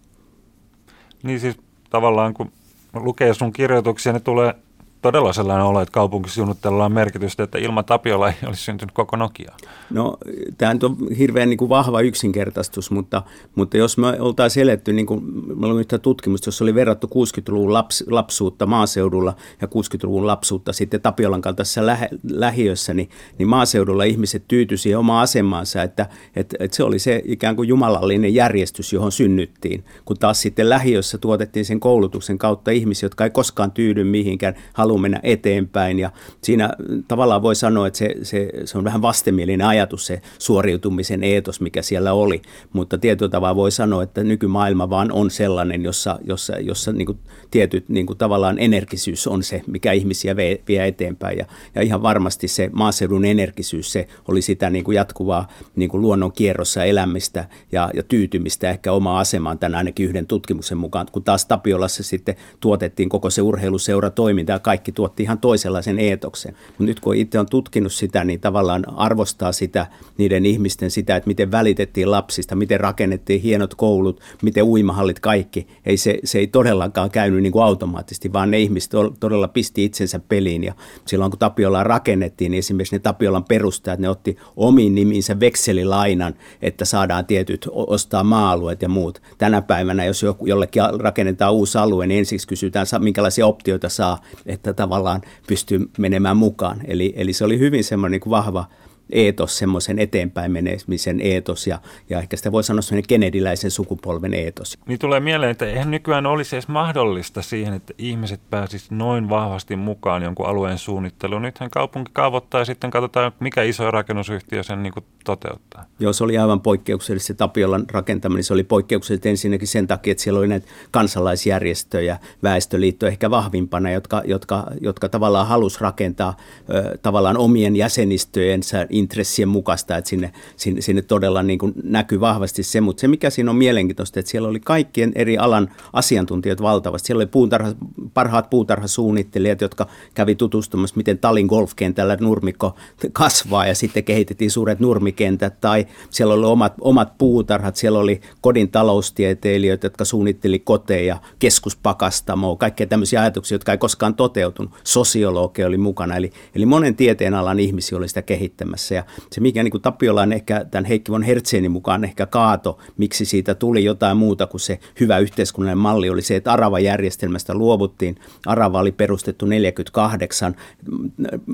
Niin 1.24 1.40
siis 1.40 1.58
tavallaan 1.90 2.34
kun 2.34 2.52
lukee 2.94 3.34
sun 3.34 3.54
kirjoituksia, 3.54 4.14
ne 4.14 4.20
tulee 4.20 4.54
todella 5.02 5.34
sellainen 5.34 5.66
olo, 5.66 5.82
että 5.82 5.92
kaupunkisuunnittelulla 5.92 6.86
on 6.86 6.92
merkitystä, 6.92 7.44
että 7.44 7.58
ilman 7.58 7.86
Tapiola 7.86 8.30
ei 8.30 8.36
olisi 8.48 8.64
syntynyt 8.64 8.92
koko 8.92 9.18
Nokia? 9.18 9.54
No, 9.90 10.18
tämä 10.58 10.72
on 10.84 10.98
hirveän 11.18 11.50
niin 11.50 11.58
kuin 11.58 11.70
vahva 11.70 12.02
yksinkertaistus, 12.02 12.92
mutta, 12.92 13.24
mutta 13.56 13.78
jos 13.78 13.98
me 13.98 14.22
oltaisiin 14.22 14.64
eletty, 14.64 14.94
niin 14.94 15.06
kuin 15.06 15.24
me 15.60 15.66
olemme 15.66 15.80
yhtä 15.80 16.00
tutkimusta, 16.00 16.48
jos 16.48 16.62
oli 16.62 16.76
verrattu 16.76 17.08
60-luvun 17.08 17.74
laps, 17.74 18.04
lapsuutta 18.08 18.66
maaseudulla 18.66 19.36
ja 19.62 19.68
60-luvun 19.68 20.28
lapsuutta 20.28 20.74
sitten 20.74 21.02
Tapiolan 21.02 21.42
kaltaisessa 21.42 21.86
lähe, 21.86 22.10
lähiössä, 22.32 22.94
niin, 22.94 23.10
niin 23.38 23.48
maaseudulla 23.48 24.04
ihmiset 24.04 24.44
tyytyisi 24.48 24.96
oma 24.96 25.22
asemaansa, 25.22 25.84
että, 25.84 26.10
että, 26.36 26.58
että 26.60 26.78
se 26.78 26.84
oli 26.84 27.00
se 27.00 27.22
ikään 27.26 27.56
kuin 27.56 27.70
jumalallinen 27.70 28.34
järjestys, 28.34 28.94
johon 28.94 29.12
synnyttiin, 29.12 29.84
kun 30.06 30.18
taas 30.18 30.42
sitten 30.42 30.70
lähiössä 30.70 31.18
tuotettiin 31.18 31.66
sen 31.66 31.80
koulutuksen 31.80 32.38
kautta 32.38 32.72
ihmisiä, 32.72 33.06
jotka 33.06 33.24
ei 33.24 33.30
koskaan 33.30 33.72
tyydy 33.72 34.04
mihinkään, 34.04 34.56
haluaa 34.90 35.02
mennä 35.02 35.20
eteenpäin. 35.24 36.00
Ja 36.00 36.12
siinä 36.42 36.70
tavallaan 37.08 37.42
voi 37.42 37.56
sanoa, 37.56 37.88
että 37.88 37.98
se, 37.98 38.16
se, 38.24 38.50
se 38.66 38.78
on 38.78 38.84
vähän 38.84 39.02
vastenmielinen 39.02 39.68
ajatus 39.68 40.06
se 40.06 40.22
suoriutumisen 40.40 41.24
eetos, 41.24 41.62
mikä 41.62 41.82
siellä 41.82 42.14
oli, 42.14 42.42
mutta 42.74 42.98
tietyllä 42.98 43.30
tavalla 43.30 43.56
voi 43.56 43.72
sanoa, 43.72 44.04
että 44.04 44.24
nykymaailma 44.24 44.90
vaan 44.90 45.12
on 45.12 45.32
sellainen, 45.32 45.84
jossa, 45.84 46.20
jossa, 46.24 46.60
jossa 46.60 46.92
niin 46.92 47.06
kuin 47.06 47.18
tietyt 47.52 47.90
niin 47.90 48.06
kuin 48.06 48.18
tavallaan 48.18 48.60
energisyys 48.60 49.28
on 49.28 49.44
se, 49.44 49.62
mikä 49.68 49.92
ihmisiä 49.92 50.36
vie, 50.36 50.62
vie 50.68 50.88
eteenpäin. 50.88 51.38
Ja, 51.38 51.46
ja 51.76 51.82
ihan 51.82 52.02
varmasti 52.02 52.48
se 52.48 52.70
maaseudun 52.74 53.26
energisyys, 53.26 53.92
se 53.92 54.08
oli 54.28 54.42
sitä 54.42 54.70
niin 54.70 54.84
kuin 54.84 54.96
jatkuvaa 54.96 55.48
niin 55.76 55.90
kuin 55.90 56.02
luonnon 56.02 56.32
kierrossa 56.32 56.84
elämistä 56.84 57.46
ja, 57.72 57.92
ja 57.94 58.04
tyytymistä 58.04 58.70
ehkä 58.70 58.92
omaa 58.92 59.20
asemaan 59.20 59.60
tämän 59.60 59.76
ainakin 59.76 60.10
yhden 60.10 60.28
tutkimuksen 60.28 60.78
mukaan, 60.78 61.08
kun 61.12 61.24
taas 61.24 61.46
Tapiolassa 61.46 62.04
sitten 62.04 62.36
tuotettiin 62.60 63.10
koko 63.10 63.30
se 63.30 63.42
urheiluseura 63.42 64.10
toiminta 64.10 64.52
ja 64.52 64.60
kaikki 64.60 64.79
tuotti 64.96 65.24
ihan 65.24 65.40
toisenlaisen 65.40 66.00
eetoksen. 66.00 66.56
Mutta 66.68 66.84
nyt 66.84 67.00
kun 67.00 67.16
itse 67.16 67.40
on 67.40 67.46
tutkinut 67.50 67.94
sitä, 67.94 68.24
niin 68.24 68.40
tavallaan 68.40 68.90
arvostaa 68.96 69.52
sitä 69.52 69.88
niiden 70.18 70.46
ihmisten 70.46 70.92
sitä, 70.92 71.16
että 71.16 71.28
miten 71.28 71.52
välitettiin 71.52 72.12
lapsista, 72.12 72.56
miten 72.56 72.80
rakennettiin 72.80 73.42
hienot 73.42 73.76
koulut, 73.76 74.22
miten 74.42 74.64
uimahallit 74.64 75.20
kaikki. 75.20 75.68
Ei 75.86 75.98
se, 75.98 76.20
se 76.24 76.40
ei 76.40 76.48
todellakaan 76.48 77.12
käynyt 77.12 77.44
niin 77.44 77.52
kuin 77.52 77.64
automaattisesti, 77.64 78.34
vaan 78.34 78.52
ne 78.52 78.60
ihmiset 78.60 78.92
todella 79.20 79.48
pisti 79.48 79.84
itsensä 79.86 80.20
peliin. 80.20 80.64
Ja 80.64 80.74
silloin 81.06 81.32
kun 81.32 81.40
Tapiolaan 81.40 81.86
rakennettiin, 81.86 82.52
niin 82.52 82.60
esimerkiksi 82.60 82.96
ne 82.96 83.00
Tapiolan 83.00 83.44
perustajat, 83.44 84.00
ne 84.00 84.10
otti 84.10 84.38
omiin 84.56 84.96
nimiinsä 84.96 85.40
vekselilainan, 85.40 86.34
että 86.62 86.86
saadaan 86.86 87.26
tietyt 87.26 87.68
ostaa 87.74 88.24
maa-alueet 88.24 88.82
ja 88.82 88.90
muut. 88.90 89.22
Tänä 89.38 89.62
päivänä, 89.62 90.06
jos 90.06 90.26
jollekin 90.46 90.82
rakennetaan 91.00 91.54
uusi 91.54 91.78
alue, 91.78 92.08
niin 92.08 92.20
ensiksi 92.20 92.48
kysytään, 92.48 92.86
minkälaisia 93.00 93.48
optioita 93.48 93.90
saa, 93.90 94.22
että 94.46 94.69
tavallaan 94.74 95.22
pystyy 95.48 95.90
menemään 95.98 96.38
mukaan. 96.38 96.82
Eli, 96.88 97.14
eli 97.16 97.34
se 97.34 97.46
oli 97.46 97.60
hyvin 97.60 97.84
semmoinen 97.84 98.22
niin 98.26 98.32
vahva 98.32 98.66
eetos, 99.12 99.58
semmoisen 99.58 100.00
eteenpäin 100.00 100.52
menemisen 100.52 101.22
eetos 101.22 101.68
ja, 101.68 101.80
ja 102.10 102.20
ehkä 102.20 102.38
sitä 102.38 102.52
voi 102.52 102.64
sanoa 102.64 102.82
semmoinen 102.82 103.08
kenediläisen 103.08 103.72
sukupolven 103.72 104.34
eetos. 104.34 104.78
Niin 104.88 105.00
tulee 105.00 105.20
mieleen, 105.20 105.52
että 105.52 105.66
eihän 105.66 105.92
nykyään 105.92 106.26
olisi 106.26 106.56
edes 106.56 106.68
mahdollista 106.68 107.42
siihen, 107.42 107.74
että 107.74 107.94
ihmiset 107.98 108.40
pääsisivät 108.50 108.92
noin 108.92 109.30
vahvasti 109.30 109.76
mukaan 109.76 110.24
jonkun 110.24 110.46
alueen 110.46 110.78
suunnitteluun. 110.78 111.42
Nythän 111.42 111.70
kaupunki 111.70 112.12
kaavoittaa 112.14 112.62
ja 112.62 112.66
sitten 112.66 112.92
katsotaan, 112.92 113.32
mikä 113.40 113.64
iso 113.64 113.92
rakennusyhtiö 113.92 114.64
sen 114.64 114.84
niin 114.84 114.94
toteuttaa. 115.26 115.86
Joo, 116.00 116.14
se 116.14 116.24
oli 116.24 116.38
aivan 116.38 116.62
poikkeuksellista 116.62 117.28
se 117.28 117.34
Tapiolan 117.34 117.86
rakentaminen. 117.92 118.44
Se 118.44 118.54
oli 118.54 118.64
poikkeuksellista 118.64 119.30
ensinnäkin 119.30 119.68
sen 119.68 119.88
takia, 119.88 120.12
että 120.12 120.24
siellä 120.24 120.40
oli 120.40 120.48
näitä 120.48 120.68
kansalaisjärjestöjä, 120.92 122.20
väestöliitto 122.44 123.08
ehkä 123.08 123.30
vahvimpana, 123.30 123.92
jotka, 123.92 124.22
jotka, 124.26 124.68
jotka 124.82 125.10
tavallaan 125.10 125.48
halusi 125.48 125.82
rakentaa 125.82 126.38
ö, 126.74 126.98
tavallaan 126.98 127.38
omien 127.38 127.76
jäsenistöjensä 127.76 128.88
intressien 129.00 129.50
mukaista, 129.50 129.98
että 129.98 130.10
sinne, 130.10 130.32
sinne, 130.56 130.82
sinne 130.82 131.02
todella 131.02 131.44
niin 131.44 131.60
kuin 131.60 131.74
näkyy 131.84 132.20
vahvasti 132.20 132.64
se, 132.64 132.82
mutta 132.82 133.02
se 133.02 133.08
mikä 133.08 133.30
siinä 133.30 133.52
on 133.52 133.58
mielenkiintoista, 133.58 134.20
että 134.20 134.32
siellä 134.32 134.48
oli 134.48 134.60
kaikkien 134.60 135.12
eri 135.16 135.38
alan 135.38 135.70
asiantuntijat 135.94 136.62
valtavasti. 136.62 137.08
Siellä 137.08 137.20
oli 137.20 137.26
puutarha, 137.26 137.74
parhaat 138.14 138.50
puutarhasuunnittelijat, 138.50 139.62
jotka 139.62 139.88
kävi 140.14 140.36
tutustumassa, 140.36 140.98
miten 140.98 141.18
Talin 141.18 141.46
golfkentällä 141.46 142.18
nurmikko 142.20 142.76
kasvaa 143.14 143.68
ja 143.68 143.76
sitten 143.76 144.04
kehitettiin 144.04 144.52
suuret 144.52 144.80
nurmikentät 144.80 145.62
tai 145.62 145.88
siellä 146.10 146.34
oli 146.34 146.46
omat, 146.46 146.74
omat 146.82 147.18
puutarhat, 147.18 147.76
siellä 147.76 148.00
oli 148.00 148.22
kodin 148.42 148.72
taloustieteilijöitä, 148.72 149.86
jotka 149.86 150.06
suunnitteli 150.06 150.60
koteja, 150.60 151.18
keskuspakastamoa, 151.40 152.56
kaikkea 152.56 152.88
tämmöisiä 152.88 153.22
ajatuksia, 153.22 153.56
jotka 153.56 153.72
ei 153.72 153.78
koskaan 153.78 154.16
toteutunut. 154.16 154.72
Sosiologia 154.84 155.68
oli 155.68 155.78
mukana, 155.78 156.16
eli, 156.16 156.32
eli 156.56 156.66
monen 156.66 156.96
tieteen 156.96 157.34
alan 157.34 157.60
ihmisiä 157.60 157.98
oli 157.98 158.08
sitä 158.08 158.22
kehittämässä 158.22 158.89
tässä. 158.90 158.96
Ja 158.96 159.04
se, 159.32 159.42
mikä 159.42 159.64
niin 159.64 159.72
kuin 159.72 160.34
ehkä 160.34 160.66
tämän 160.72 160.86
Heikki 160.86 161.12
von 161.12 161.24
Hertzenin 161.24 161.72
mukaan 161.72 162.04
ehkä 162.04 162.26
kaato, 162.26 162.80
miksi 162.98 163.26
siitä 163.26 163.56
tuli 163.56 163.84
jotain 163.84 164.18
muuta 164.18 164.48
kuin 164.48 164.62
se 164.62 164.80
hyvä 165.00 165.18
yhteiskunnallinen 165.18 165.78
malli, 165.78 166.10
oli 166.10 166.22
se, 166.22 166.36
että 166.36 166.54
Arava-järjestelmästä 166.54 167.54
luovuttiin. 167.54 168.16
Arava 168.46 168.80
oli 168.80 168.92
perustettu 168.92 169.46
48, 169.46 170.56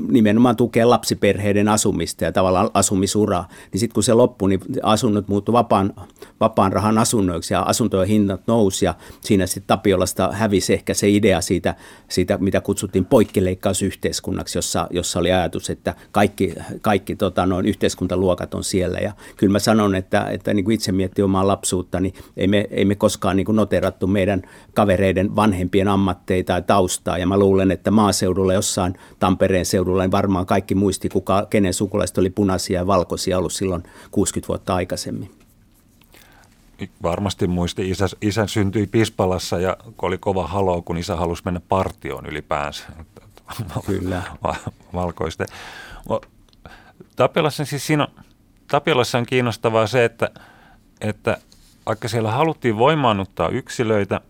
nimenomaan 0.09 0.55
tukee 0.55 0.85
lapsiperheiden 0.85 1.67
asumista 1.67 2.23
ja 2.23 2.31
tavallaan 2.31 2.69
asumisuraa. 2.73 3.47
Niin 3.71 3.79
sitten 3.79 3.93
kun 3.93 4.03
se 4.03 4.13
loppui, 4.13 4.49
niin 4.49 4.61
asunnot 4.83 5.27
muuttui 5.27 5.53
vapaan, 5.53 5.93
vapaan 6.39 6.73
rahan 6.73 6.97
asunnoiksi 6.97 7.53
ja 7.53 7.61
asuntojen 7.61 8.07
hinnat 8.07 8.41
nousi 8.47 8.85
ja 8.85 8.95
siinä 9.21 9.47
sitten 9.47 9.67
Tapiolasta 9.67 10.31
hävisi 10.31 10.73
ehkä 10.73 10.93
se 10.93 11.09
idea 11.09 11.41
siitä, 11.41 11.75
siitä 12.09 12.37
mitä 12.37 12.61
kutsuttiin 12.61 13.05
poikkilleikkausyhteiskunnaksi, 13.05 14.57
jossa, 14.57 14.87
jossa 14.91 15.19
oli 15.19 15.31
ajatus, 15.31 15.69
että 15.69 15.95
kaikki, 16.11 16.55
kaikki 16.81 17.15
tota, 17.25 17.45
noin 17.45 17.65
yhteiskuntaluokat 17.65 18.53
on 18.53 18.63
siellä. 18.63 18.99
Ja 18.99 19.11
kyllä 19.37 19.51
mä 19.51 19.59
sanon, 19.59 19.95
että, 19.95 20.29
että 20.29 20.53
niin 20.53 20.65
kuin 20.65 20.75
itse 20.75 20.91
miettii 20.91 21.23
omaa 21.23 21.47
lapsuutta, 21.47 21.99
niin 21.99 22.13
ei 22.37 22.47
me, 22.47 22.67
ei 22.71 22.85
me 22.85 22.95
koskaan 22.95 23.35
niin 23.35 23.45
kuin 23.45 23.55
noterattu 23.55 24.07
meidän 24.07 24.41
kavereiden 24.73 25.35
vanhempien 25.35 25.87
ammatteita 25.87 26.53
tai 26.53 26.61
taustaa. 26.61 27.17
Ja 27.17 27.27
mä 27.27 27.39
luulen, 27.39 27.71
että 27.71 27.91
maaseudulla 27.91 28.53
jossain 28.53 28.93
Tampereen 29.19 29.65
seudulla 29.65 30.03
niin 30.03 30.11
varmaan 30.11 30.45
kaikki 30.45 30.75
muisti, 30.75 31.09
kuka, 31.09 31.47
kenen 31.49 31.73
sukulaiset 31.73 32.17
oli 32.17 32.29
punaisia 32.29 32.79
ja 32.79 32.87
valkoisia 32.87 33.37
ollut 33.37 33.53
silloin 33.53 33.83
60 34.11 34.47
vuotta 34.47 34.75
aikaisemmin 34.75 35.29
varmasti 37.03 37.47
muisti, 37.47 37.89
isä, 37.89 38.07
isä 38.21 38.47
syntyi 38.47 38.87
Pispalassa 38.87 39.59
ja 39.59 39.77
oli 40.01 40.17
kova 40.17 40.47
halo, 40.47 40.81
kun 40.81 40.97
isä 40.97 41.15
halusi 41.15 41.41
mennä 41.45 41.61
partioon 41.69 42.25
ylipäänsä. 42.25 42.83
Kyllä. 43.85 44.23
Valkoisten. 44.93 45.47
Tapiolassa, 47.15 47.65
siis 47.65 47.87
siinä 47.87 48.03
on, 48.03 48.23
Tapiolassa 48.67 49.17
on 49.17 49.25
kiinnostavaa 49.25 49.87
se, 49.87 50.05
että, 50.05 50.29
että 51.01 51.37
vaikka 51.85 52.07
siellä 52.07 52.31
haluttiin 52.31 52.77
voimaannuttaa 52.77 53.49
yksilöitä, 53.49 54.21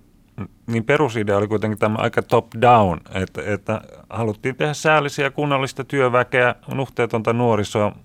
niin 0.67 0.83
perusidea 0.83 1.37
oli 1.37 1.47
kuitenkin 1.47 1.79
tämä 1.79 1.97
aika 1.97 2.21
top-down, 2.21 2.99
että, 3.13 3.41
että 3.45 3.81
haluttiin 4.09 4.55
tehdä 4.55 4.73
säällisiä 4.73 5.31
kunnallista 5.31 5.83
työväkeä, 5.83 6.55
nuhteetonta 6.73 7.33
nuorisoa, 7.33 7.95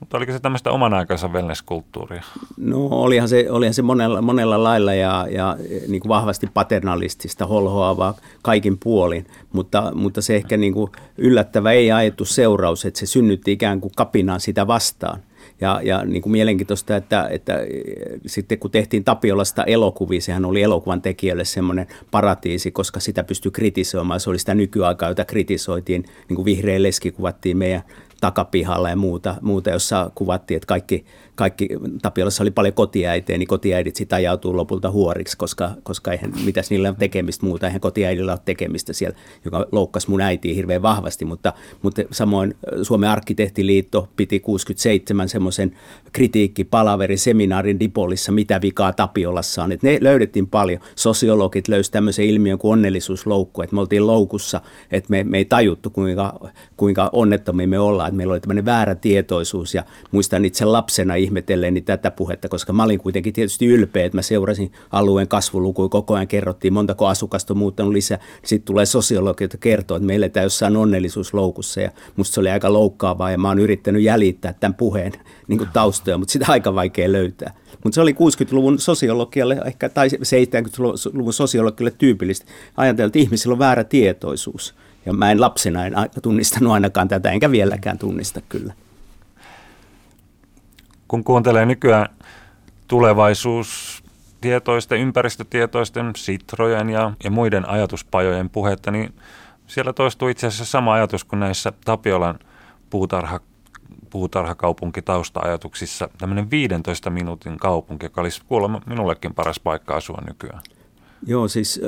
mutta 0.00 0.16
oliko 0.16 0.32
se 0.32 0.40
tämmöistä 0.40 0.70
oman 0.70 0.94
aikansa 0.94 1.28
wellness-kulttuuria? 1.28 2.22
No 2.56 2.86
olihan 2.86 3.28
se, 3.28 3.46
olihan 3.50 3.74
se 3.74 3.82
monella, 3.82 4.22
monella 4.22 4.62
lailla 4.62 4.94
ja, 4.94 5.26
ja 5.30 5.56
niin 5.88 6.00
kuin 6.00 6.08
vahvasti 6.08 6.46
paternalistista, 6.54 7.46
holhoavaa 7.46 8.14
kaikin 8.42 8.78
puolin, 8.78 9.26
mutta, 9.52 9.92
mutta 9.94 10.22
se 10.22 10.36
ehkä 10.36 10.56
niin 10.56 10.72
kuin 10.72 10.92
yllättävä 11.18 11.72
ei 11.72 11.92
ajettu 11.92 12.24
seuraus, 12.24 12.84
että 12.84 13.00
se 13.00 13.06
synnytti 13.06 13.52
ikään 13.52 13.80
kuin 13.80 13.92
kapinaan 13.96 14.40
sitä 14.40 14.66
vastaan. 14.66 15.20
Ja, 15.60 15.80
ja 15.84 16.04
niin 16.04 16.22
kuin 16.22 16.32
mielenkiintoista, 16.32 16.96
että, 16.96 17.28
että 17.30 17.60
sitten 18.26 18.58
kun 18.58 18.70
tehtiin 18.70 19.04
Tapiolasta 19.04 19.64
elokuvia, 19.64 20.20
sehän 20.20 20.44
oli 20.44 20.62
elokuvan 20.62 21.02
tekijöille 21.02 21.44
semmoinen 21.44 21.86
paratiisi, 22.10 22.70
koska 22.70 23.00
sitä 23.00 23.24
pystyi 23.24 23.52
kritisoimaan. 23.52 24.20
Se 24.20 24.30
oli 24.30 24.38
sitä 24.38 24.54
nykyaikaa, 24.54 25.08
jota 25.08 25.24
kritisoitiin, 25.24 26.04
niin 26.28 26.34
kuin 26.36 26.44
vihreä 26.44 26.82
leski 26.82 27.10
kuvattiin 27.10 27.56
meidän 27.56 27.82
takapihalla 28.20 28.90
ja 28.90 28.96
muuta, 28.96 29.34
muuta 29.40 29.70
jossa 29.70 30.10
kuvattiin, 30.14 30.56
että 30.56 30.66
kaikki, 30.66 31.04
kaikki 31.38 31.68
Tapiolassa 32.02 32.44
oli 32.44 32.50
paljon 32.50 32.74
kotiäitejä, 32.74 33.38
niin 33.38 33.48
kotiäidit 33.48 33.96
sitten 33.96 34.16
ajautuu 34.16 34.56
lopulta 34.56 34.90
huoriksi, 34.90 35.36
koska, 35.36 35.70
koska 35.82 36.12
eihän, 36.12 36.32
mitäs 36.44 36.70
niillä 36.70 36.88
on 36.88 36.96
tekemistä 36.96 37.46
muuta, 37.46 37.66
eihän 37.66 37.80
kotiäidillä 37.80 38.32
ole 38.32 38.40
tekemistä 38.44 38.92
siellä, 38.92 39.16
joka 39.44 39.66
loukkasi 39.72 40.10
mun 40.10 40.20
äitiä 40.20 40.54
hirveän 40.54 40.82
vahvasti, 40.82 41.24
mutta, 41.24 41.52
mutta 41.82 42.02
samoin 42.10 42.54
Suomen 42.82 43.10
arkkitehtiliitto 43.10 44.08
piti 44.16 44.40
67 44.40 45.28
semmoisen 45.28 45.76
kritiikkipalaveri 46.12 47.16
seminaarin 47.16 47.80
Dipolissa, 47.80 48.32
mitä 48.32 48.60
vikaa 48.60 48.92
Tapiolassa 48.92 49.64
on, 49.64 49.72
että 49.72 49.86
ne 49.86 49.98
löydettiin 50.00 50.46
paljon. 50.46 50.80
Sosiologit 50.94 51.68
löysivät 51.68 51.92
tämmöisen 51.92 52.24
ilmiön 52.24 52.58
kuin 52.58 52.72
onnellisuusloukku, 52.72 53.62
että 53.62 53.74
me 53.74 53.80
oltiin 53.80 54.06
loukussa, 54.06 54.60
että 54.90 55.10
me, 55.10 55.24
me 55.24 55.38
ei 55.38 55.44
tajuttu, 55.44 55.90
kuinka, 55.90 56.50
kuinka 56.76 57.10
onnettomia 57.12 57.68
me 57.68 57.78
ollaan, 57.78 58.08
että 58.08 58.16
meillä 58.16 58.32
oli 58.32 58.40
tämmöinen 58.40 58.64
väärä 58.64 58.94
tietoisuus 58.94 59.74
ja 59.74 59.84
muistan 60.10 60.44
itse 60.44 60.64
lapsena 60.64 61.14
ihmetelleeni 61.28 61.80
tätä 61.80 62.10
puhetta, 62.10 62.48
koska 62.48 62.72
mä 62.72 62.82
olin 62.82 62.98
kuitenkin 62.98 63.32
tietysti 63.32 63.66
ylpeä, 63.66 64.04
että 64.04 64.18
mä 64.18 64.22
seurasin 64.22 64.72
alueen 64.90 65.28
kasvulukuja, 65.28 65.88
koko 65.88 66.14
ajan 66.14 66.28
kerrottiin 66.28 66.72
montako 66.72 67.06
asukasta 67.06 67.52
on 67.52 67.58
muuttanut 67.58 67.92
lisää. 67.92 68.18
Sitten 68.44 68.66
tulee 68.66 68.86
sosiologi, 68.86 69.44
joka 69.44 69.58
kertoo, 69.60 69.96
että 69.96 70.06
meillä 70.06 70.28
eletään 70.28 70.44
jossain 70.44 70.76
onnellisuusloukussa 70.76 71.80
ja 71.80 71.90
musta 72.16 72.34
se 72.34 72.40
oli 72.40 72.50
aika 72.50 72.72
loukkaavaa 72.72 73.30
ja 73.30 73.38
mä 73.38 73.48
oon 73.48 73.58
yrittänyt 73.58 74.02
jäljittää 74.02 74.52
tämän 74.52 74.74
puheen 74.74 75.12
niin 75.48 75.58
kuin 75.58 75.70
taustoja, 75.72 76.18
mutta 76.18 76.32
sitä 76.32 76.46
aika 76.48 76.74
vaikea 76.74 77.12
löytää. 77.12 77.54
Mutta 77.84 77.94
se 77.94 78.00
oli 78.00 78.12
60-luvun 78.12 78.78
sosiologialle 78.78 79.60
ehkä, 79.66 79.88
tai 79.88 80.08
70-luvun 80.08 81.32
sosiologialle 81.32 81.94
tyypillistä. 81.98 82.46
Ajateltiin, 82.76 83.06
että 83.06 83.18
ihmisillä 83.18 83.52
on 83.52 83.58
väärä 83.58 83.84
tietoisuus. 83.84 84.74
Ja 85.06 85.12
mä 85.12 85.30
en 85.30 85.40
lapsena 85.40 85.86
en 85.86 85.94
tunnistanut 86.22 86.72
ainakaan 86.72 87.08
tätä, 87.08 87.30
enkä 87.30 87.50
vieläkään 87.50 87.98
tunnista 87.98 88.40
kyllä 88.48 88.72
kun 91.08 91.24
kuuntelee 91.24 91.66
nykyään 91.66 92.06
tulevaisuustietoisten, 92.88 95.00
ympäristötietoisten, 95.00 96.10
sitrojen 96.16 96.90
ja, 96.90 97.12
ja 97.24 97.30
muiden 97.30 97.68
ajatuspajojen 97.68 98.50
puhetta, 98.50 98.90
niin 98.90 99.14
siellä 99.66 99.92
toistuu 99.92 100.28
itse 100.28 100.46
asiassa 100.46 100.64
sama 100.64 100.94
ajatus 100.94 101.24
kuin 101.24 101.40
näissä 101.40 101.72
Tapiolan 101.84 102.38
puutarha, 102.90 103.40
puutarhakaupunki 104.10 105.02
tausta-ajatuksissa, 105.02 106.08
tämmöinen 106.18 106.50
15 106.50 107.10
minuutin 107.10 107.58
kaupunki, 107.58 108.06
joka 108.06 108.20
olisi 108.20 108.42
kuulemma 108.48 108.80
minullekin 108.86 109.34
paras 109.34 109.60
paikka 109.60 109.96
asua 109.96 110.18
nykyään. 110.26 110.62
Joo, 111.26 111.48
siis 111.48 111.80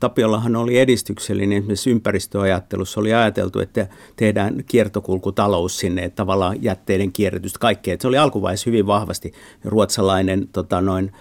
Tapiolahan 0.00 0.56
oli 0.56 0.78
edistyksellinen 0.78 1.58
esimerkiksi 1.58 1.90
ympäristöajattelussa. 1.90 3.00
Oli 3.00 3.14
ajateltu, 3.14 3.60
että 3.60 3.86
tehdään 4.16 4.64
kiertokulkutalous 4.66 5.78
sinne, 5.78 6.04
että 6.04 6.16
tavallaan 6.16 6.62
jätteiden 6.62 7.12
kierrätystä, 7.12 7.58
kaikkea. 7.58 7.96
Se 8.00 8.08
oli 8.08 8.18
alkuvaiheessa 8.18 8.70
hyvin 8.70 8.86
vahvasti 8.86 9.32
ruotsalainen 9.64 10.48
tota 10.52 10.80
noin, 10.80 11.12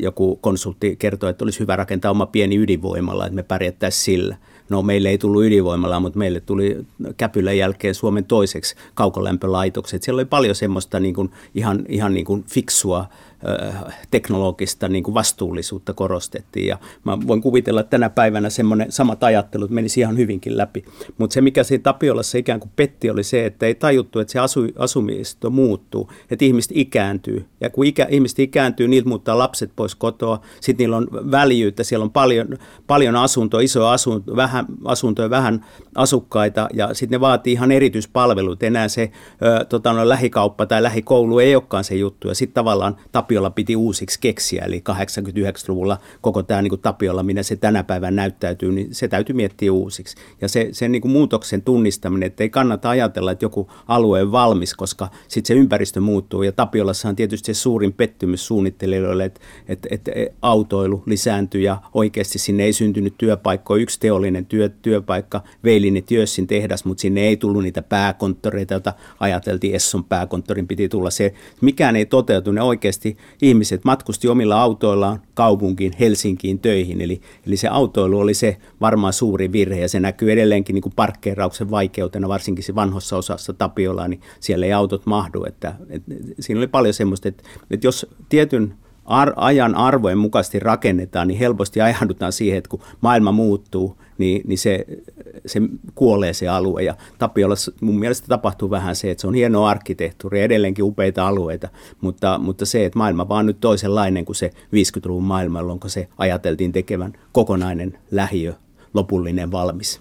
joku 0.00 0.36
konsultti 0.36 0.96
kertoi, 0.96 1.30
että 1.30 1.44
olisi 1.44 1.60
hyvä 1.60 1.76
rakentaa 1.76 2.10
oma 2.10 2.26
pieni 2.26 2.56
ydinvoimalla, 2.56 3.26
että 3.26 3.36
me 3.36 3.42
pärjättäisiin 3.42 4.04
sillä. 4.04 4.36
No 4.68 4.82
meille 4.82 5.08
ei 5.08 5.18
tullut 5.18 5.44
ydinvoimalla, 5.44 6.00
mutta 6.00 6.18
meille 6.18 6.40
tuli 6.40 6.86
Käpylän 7.16 7.58
jälkeen 7.58 7.94
Suomen 7.94 8.24
toiseksi 8.24 8.74
kaukolämpölaitokset. 8.94 10.02
Siellä 10.02 10.18
oli 10.18 10.24
paljon 10.24 10.54
semmoista 10.54 11.00
niin 11.00 11.14
kuin, 11.14 11.30
ihan, 11.54 11.84
ihan 11.88 12.14
niin 12.14 12.26
kuin 12.26 12.44
fiksua 12.50 13.06
teknologista 14.10 14.88
niin 14.88 15.04
kuin 15.04 15.14
vastuullisuutta 15.14 15.92
korostettiin. 15.92 16.66
Ja 16.66 16.78
mä 17.04 17.18
voin 17.26 17.42
kuvitella, 17.42 17.80
että 17.80 17.90
tänä 17.90 18.10
päivänä 18.10 18.50
semmoinen 18.50 18.92
samat 18.92 19.24
ajattelut 19.24 19.70
menisi 19.70 20.00
ihan 20.00 20.16
hyvinkin 20.16 20.56
läpi. 20.56 20.84
Mutta 21.18 21.34
se, 21.34 21.40
mikä 21.40 21.64
siinä 21.64 21.82
Tapiolassa 21.82 22.38
ikään 22.38 22.60
kuin 22.60 22.70
petti, 22.76 23.10
oli 23.10 23.22
se, 23.22 23.46
että 23.46 23.66
ei 23.66 23.74
tajuttu, 23.74 24.18
että 24.18 24.32
se 24.32 24.38
asu, 24.38 24.60
asumisto 24.78 25.50
muuttuu, 25.50 26.10
että 26.30 26.44
ihmiset 26.44 26.72
ikääntyy. 26.74 27.46
Ja 27.60 27.70
kun 27.70 27.86
ikä, 27.86 28.06
ihmiset 28.10 28.38
ikääntyy, 28.38 28.88
niiltä 28.88 29.08
muuttaa 29.08 29.38
lapset 29.38 29.70
pois 29.76 29.94
kotoa, 29.94 30.40
sitten 30.60 30.84
niillä 30.84 30.96
on 30.96 31.08
väljyyttä, 31.30 31.84
siellä 31.84 32.04
on 32.04 32.10
paljon, 32.10 32.48
paljon 32.86 33.16
asuntoa, 33.16 33.60
iso 33.60 33.86
asunto, 33.86 34.36
vähän 34.36 34.66
asuntoja, 34.84 35.30
vähän 35.30 35.64
asukkaita, 35.94 36.68
ja 36.74 36.94
sitten 36.94 37.16
ne 37.16 37.20
vaatii 37.20 37.52
ihan 37.52 37.72
erityispalvelut. 37.72 38.62
Enää 38.62 38.88
se 38.88 39.10
ö, 39.42 39.64
tota, 39.64 39.92
no, 39.92 40.08
lähikauppa 40.08 40.66
tai 40.66 40.82
lähikoulu 40.82 41.38
ei 41.38 41.54
olekaan 41.54 41.84
se 41.84 41.94
juttu, 41.94 42.28
ja 42.28 42.34
sitten 42.34 42.54
tavallaan 42.54 42.96
Tapiola 43.12 43.33
Tapiolla 43.34 43.50
piti 43.50 43.76
uusiksi 43.76 44.20
keksiä, 44.20 44.64
eli 44.64 44.82
89-luvulla 44.90 45.98
koko 46.20 46.42
tämä 46.42 46.62
niin 46.62 46.68
kuin 46.68 46.80
Tapiolla, 46.80 47.22
minä 47.22 47.42
se 47.42 47.56
tänä 47.56 47.84
päivänä 47.84 48.16
näyttäytyy, 48.16 48.72
niin 48.72 48.94
se 48.94 49.08
täytyy 49.08 49.36
miettiä 49.36 49.72
uusiksi. 49.72 50.16
Ja 50.40 50.48
se, 50.48 50.68
sen 50.72 50.92
niin 50.92 51.02
kuin 51.02 51.12
muutoksen 51.12 51.62
tunnistaminen, 51.62 52.26
että 52.26 52.44
ei 52.44 52.50
kannata 52.50 52.90
ajatella, 52.90 53.32
että 53.32 53.44
joku 53.44 53.70
alue 53.88 54.22
on 54.22 54.32
valmis, 54.32 54.74
koska 54.74 55.08
sitten 55.28 55.56
se 55.56 55.60
ympäristö 55.60 56.00
muuttuu. 56.00 56.42
Ja 56.42 56.52
Tapiolassa 56.52 57.08
on 57.08 57.16
tietysti 57.16 57.54
se 57.54 57.60
suurin 57.60 57.92
pettymys 57.92 58.46
suunnittelijoille, 58.46 59.24
että, 59.24 59.40
että, 59.68 59.88
että 59.90 60.10
autoilu 60.42 61.02
lisääntyy 61.06 61.60
ja 61.60 61.82
oikeasti 61.94 62.38
sinne 62.38 62.64
ei 62.64 62.72
syntynyt 62.72 63.14
työpaikkoja. 63.18 63.82
Yksi 63.82 64.00
teollinen 64.00 64.46
työ, 64.46 64.68
työpaikka, 64.68 65.42
Veilini 65.64 66.02
Työssin 66.02 66.46
tehdas, 66.46 66.84
mutta 66.84 67.00
sinne 67.00 67.20
ei 67.20 67.36
tullut 67.36 67.62
niitä 67.62 67.82
pääkonttoreita, 67.82 68.74
joita 68.74 68.92
ajateltiin 69.20 69.74
Esson 69.74 70.04
pääkonttorin 70.04 70.68
piti 70.68 70.88
tulla. 70.88 71.10
Se, 71.10 71.34
mikään 71.60 71.96
ei 71.96 72.06
toteutu, 72.06 72.52
ne 72.52 72.62
oikeasti 72.62 73.16
ihmiset 73.42 73.84
matkusti 73.84 74.28
omilla 74.28 74.62
autoillaan 74.62 75.22
kaupunkiin, 75.34 75.92
Helsinkiin 76.00 76.58
töihin. 76.58 77.00
Eli, 77.00 77.20
eli 77.46 77.56
se 77.56 77.68
autoilu 77.68 78.18
oli 78.18 78.34
se 78.34 78.56
varmaan 78.80 79.12
suuri 79.12 79.52
virhe 79.52 79.80
ja 79.80 79.88
se 79.88 80.00
näkyy 80.00 80.32
edelleenkin 80.32 80.74
niin 80.74 80.82
kuin 80.82 80.92
parkkeerauksen 80.96 81.70
vaikeutena, 81.70 82.28
varsinkin 82.28 82.64
se 82.64 82.74
vanhossa 82.74 83.16
osassa 83.16 83.52
Tapiolaa, 83.52 84.08
niin 84.08 84.20
siellä 84.40 84.66
ei 84.66 84.72
autot 84.72 85.06
mahdu. 85.06 85.44
Että, 85.44 85.74
että 85.88 86.12
siinä 86.40 86.60
oli 86.60 86.66
paljon 86.66 86.94
semmoista, 86.94 87.28
että, 87.28 87.42
että 87.70 87.86
jos 87.86 88.06
tietyn 88.28 88.74
ar- 89.04 89.34
ajan 89.36 89.74
arvojen 89.74 90.18
mukaisesti 90.18 90.58
rakennetaan, 90.58 91.28
niin 91.28 91.38
helposti 91.38 91.80
ajaudutaan 91.80 92.32
siihen, 92.32 92.58
että 92.58 92.68
kun 92.68 92.80
maailma 93.00 93.32
muuttuu, 93.32 93.98
niin, 94.18 94.42
niin 94.46 94.58
se, 94.58 94.86
se 95.46 95.60
kuolee 95.94 96.32
se 96.32 96.48
alue. 96.48 96.82
Ja 96.82 96.96
Tapiolassa 97.18 97.72
mun 97.80 97.98
mielestä 97.98 98.28
tapahtuu 98.28 98.70
vähän 98.70 98.96
se, 98.96 99.10
että 99.10 99.20
se 99.20 99.26
on 99.26 99.34
hieno 99.34 99.64
arkkitehtuuri, 99.66 100.40
edelleenkin 100.40 100.84
upeita 100.84 101.26
alueita, 101.28 101.68
mutta, 102.00 102.38
mutta 102.38 102.66
se, 102.66 102.84
että 102.84 102.98
maailma 102.98 103.28
vaan 103.28 103.46
nyt 103.46 103.60
toisenlainen 103.60 104.24
kuin 104.24 104.36
se 104.36 104.50
50-luvun 104.56 105.24
maailma, 105.24 105.58
jolloin 105.58 105.80
se 105.86 106.08
ajateltiin 106.18 106.72
tekevän 106.72 107.12
kokonainen 107.32 107.98
lähiö, 108.10 108.54
lopullinen 108.94 109.52
valmis. 109.52 110.00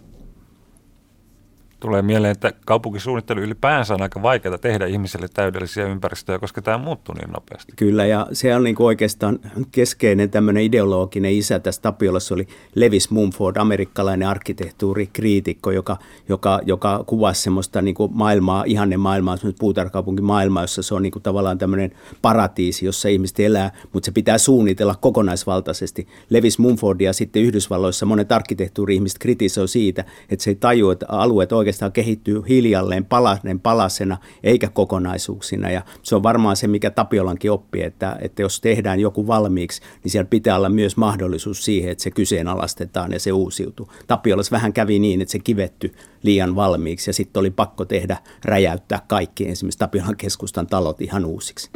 Tulee 1.83 2.01
mieleen, 2.01 2.31
että 2.31 2.53
kaupunkisuunnittelu 2.65 3.39
ylipäänsä 3.39 3.93
on 3.93 4.01
aika 4.01 4.21
vaikeaa 4.21 4.57
tehdä 4.57 4.85
ihmisille 4.85 5.27
täydellisiä 5.33 5.85
ympäristöjä, 5.87 6.39
koska 6.39 6.61
tämä 6.61 6.77
muuttuu 6.77 7.15
niin 7.15 7.31
nopeasti. 7.31 7.73
Kyllä, 7.75 8.05
ja 8.05 8.27
se 8.31 8.55
on 8.55 8.63
niin 8.63 8.75
oikeastaan 8.79 9.39
keskeinen 9.71 10.29
tämmöinen 10.29 10.63
ideologinen 10.63 11.33
isä 11.33 11.59
tässä 11.59 11.81
Tapiolassa 11.81 12.35
oli 12.35 12.47
Levis 12.75 13.09
Mumford, 13.09 13.57
amerikkalainen 13.57 14.27
arkkitehtuurikriitikko, 14.27 15.71
joka, 15.71 15.97
joka, 16.29 16.59
joka 16.65 17.03
kuvasi 17.07 17.41
semmoista 17.41 17.81
niin 17.81 17.95
kuin 17.95 18.11
maailmaa, 18.13 18.63
ihanne 18.67 18.97
maailmaa, 18.97 19.37
semmoista 19.37 20.21
maailmaa, 20.21 20.63
jossa 20.63 20.81
se 20.81 20.95
on 20.95 21.01
niin 21.03 21.11
kuin 21.11 21.23
tavallaan 21.23 21.57
tämmöinen 21.57 21.91
paratiisi, 22.21 22.85
jossa 22.85 23.09
ihmiset 23.09 23.39
elää, 23.39 23.71
mutta 23.93 24.05
se 24.05 24.11
pitää 24.11 24.37
suunnitella 24.37 24.95
kokonaisvaltaisesti. 24.95 26.07
Levis 26.29 26.59
Mumfordia 26.59 27.13
sitten 27.13 27.41
Yhdysvalloissa 27.41 28.05
monet 28.05 28.31
arkkitehtuuri-ihmiset 28.31 29.19
kritisoi 29.19 29.67
siitä, 29.67 30.05
että 30.29 30.43
se 30.43 30.51
ei 30.51 30.55
tajua, 30.55 30.93
että 30.93 31.05
alueet 31.09 31.51
oikeastaan 31.73 31.91
kehittyy 31.91 32.43
hiljalleen 32.49 33.05
palanen 33.05 33.59
palasena 33.59 34.17
eikä 34.43 34.69
kokonaisuuksina. 34.69 35.69
Ja 35.69 35.81
se 36.03 36.15
on 36.15 36.23
varmaan 36.23 36.55
se, 36.55 36.67
mikä 36.67 36.91
Tapiolankin 36.91 37.51
oppii, 37.51 37.83
että, 37.83 38.17
että 38.21 38.41
jos 38.41 38.61
tehdään 38.61 38.99
joku 38.99 39.27
valmiiksi, 39.27 39.81
niin 40.03 40.11
siellä 40.11 40.27
pitää 40.29 40.55
olla 40.55 40.69
myös 40.69 40.97
mahdollisuus 40.97 41.65
siihen, 41.65 41.91
että 41.91 42.03
se 42.03 42.11
kyseenalaistetaan 42.11 43.11
ja 43.11 43.19
se 43.19 43.31
uusiutuu. 43.31 43.91
Tapiolas 44.07 44.51
vähän 44.51 44.73
kävi 44.73 44.99
niin, 44.99 45.21
että 45.21 45.31
se 45.31 45.39
kivetty 45.39 45.93
liian 46.23 46.55
valmiiksi 46.55 47.09
ja 47.09 47.13
sitten 47.13 47.39
oli 47.39 47.51
pakko 47.51 47.85
tehdä, 47.85 48.17
räjäyttää 48.45 49.01
kaikki 49.07 49.49
esimerkiksi 49.49 49.79
Tapiolan 49.79 50.17
keskustan 50.17 50.67
talot 50.67 51.01
ihan 51.01 51.25
uusiksi. 51.25 51.71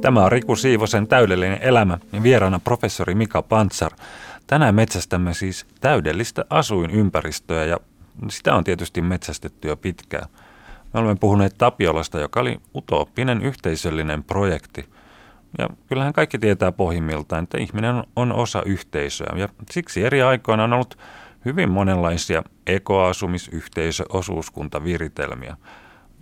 Tämä 0.00 0.24
on 0.24 0.32
Riku 0.32 0.56
Siivosen 0.56 1.06
täydellinen 1.06 1.58
elämä 1.62 1.98
ja 2.12 2.22
vieraana 2.22 2.58
professori 2.58 3.14
Mika 3.14 3.42
Pantsar. 3.42 3.92
Tänään 4.46 4.74
metsästämme 4.74 5.34
siis 5.34 5.66
täydellistä 5.80 6.44
asuinympäristöä 6.50 7.64
ja 7.64 7.76
sitä 8.28 8.54
on 8.54 8.64
tietysti 8.64 9.02
metsästetty 9.02 9.68
jo 9.68 9.76
pitkään. 9.76 10.28
Me 10.94 11.00
olemme 11.00 11.16
puhuneet 11.20 11.54
Tapiolasta, 11.58 12.20
joka 12.20 12.40
oli 12.40 12.60
utooppinen 12.74 13.42
yhteisöllinen 13.42 14.24
projekti. 14.24 14.88
Ja 15.58 15.68
kyllähän 15.88 16.12
kaikki 16.12 16.38
tietää 16.38 16.72
pohjimmiltaan, 16.72 17.44
että 17.44 17.58
ihminen 17.58 18.04
on 18.16 18.32
osa 18.32 18.62
yhteisöä 18.62 19.32
ja 19.36 19.48
siksi 19.70 20.04
eri 20.04 20.22
aikoina 20.22 20.64
on 20.64 20.72
ollut 20.72 20.98
hyvin 21.44 21.70
monenlaisia 21.70 22.42
ekoasumisyhteisö 22.66 24.04
osuuskuntaviritelmiä. 24.08 25.56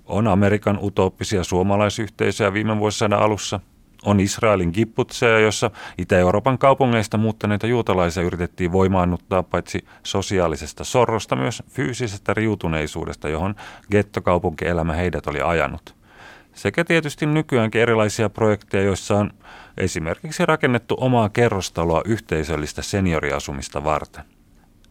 On 0.04 0.28
Amerikan 0.28 0.78
utooppisia 0.82 1.44
suomalaisyhteisöjä 1.44 2.52
viime 2.52 2.78
vuosisadan 2.78 3.22
alussa– 3.22 3.60
on 4.04 4.20
Israelin 4.20 4.72
kipputseja, 4.72 5.38
jossa 5.38 5.70
Itä-Euroopan 5.98 6.58
kaupungeista 6.58 7.16
muuttaneita 7.16 7.66
juutalaisia 7.66 8.22
yritettiin 8.22 8.72
voimaannuttaa 8.72 9.42
paitsi 9.42 9.84
sosiaalisesta 10.02 10.84
sorrosta 10.84 11.36
myös 11.36 11.62
fyysisestä 11.70 12.34
riutuneisuudesta, 12.34 13.28
johon 13.28 13.54
gettokaupunkielämä 13.90 14.92
heidät 14.92 15.26
oli 15.26 15.40
ajanut. 15.40 15.94
Sekä 16.54 16.84
tietysti 16.84 17.26
nykyäänkin 17.26 17.80
erilaisia 17.80 18.30
projekteja, 18.30 18.84
joissa 18.84 19.18
on 19.18 19.30
esimerkiksi 19.76 20.46
rakennettu 20.46 20.96
omaa 21.00 21.28
kerrostaloa 21.28 22.02
yhteisöllistä 22.04 22.82
senioriasumista 22.82 23.84
varten. 23.84 24.24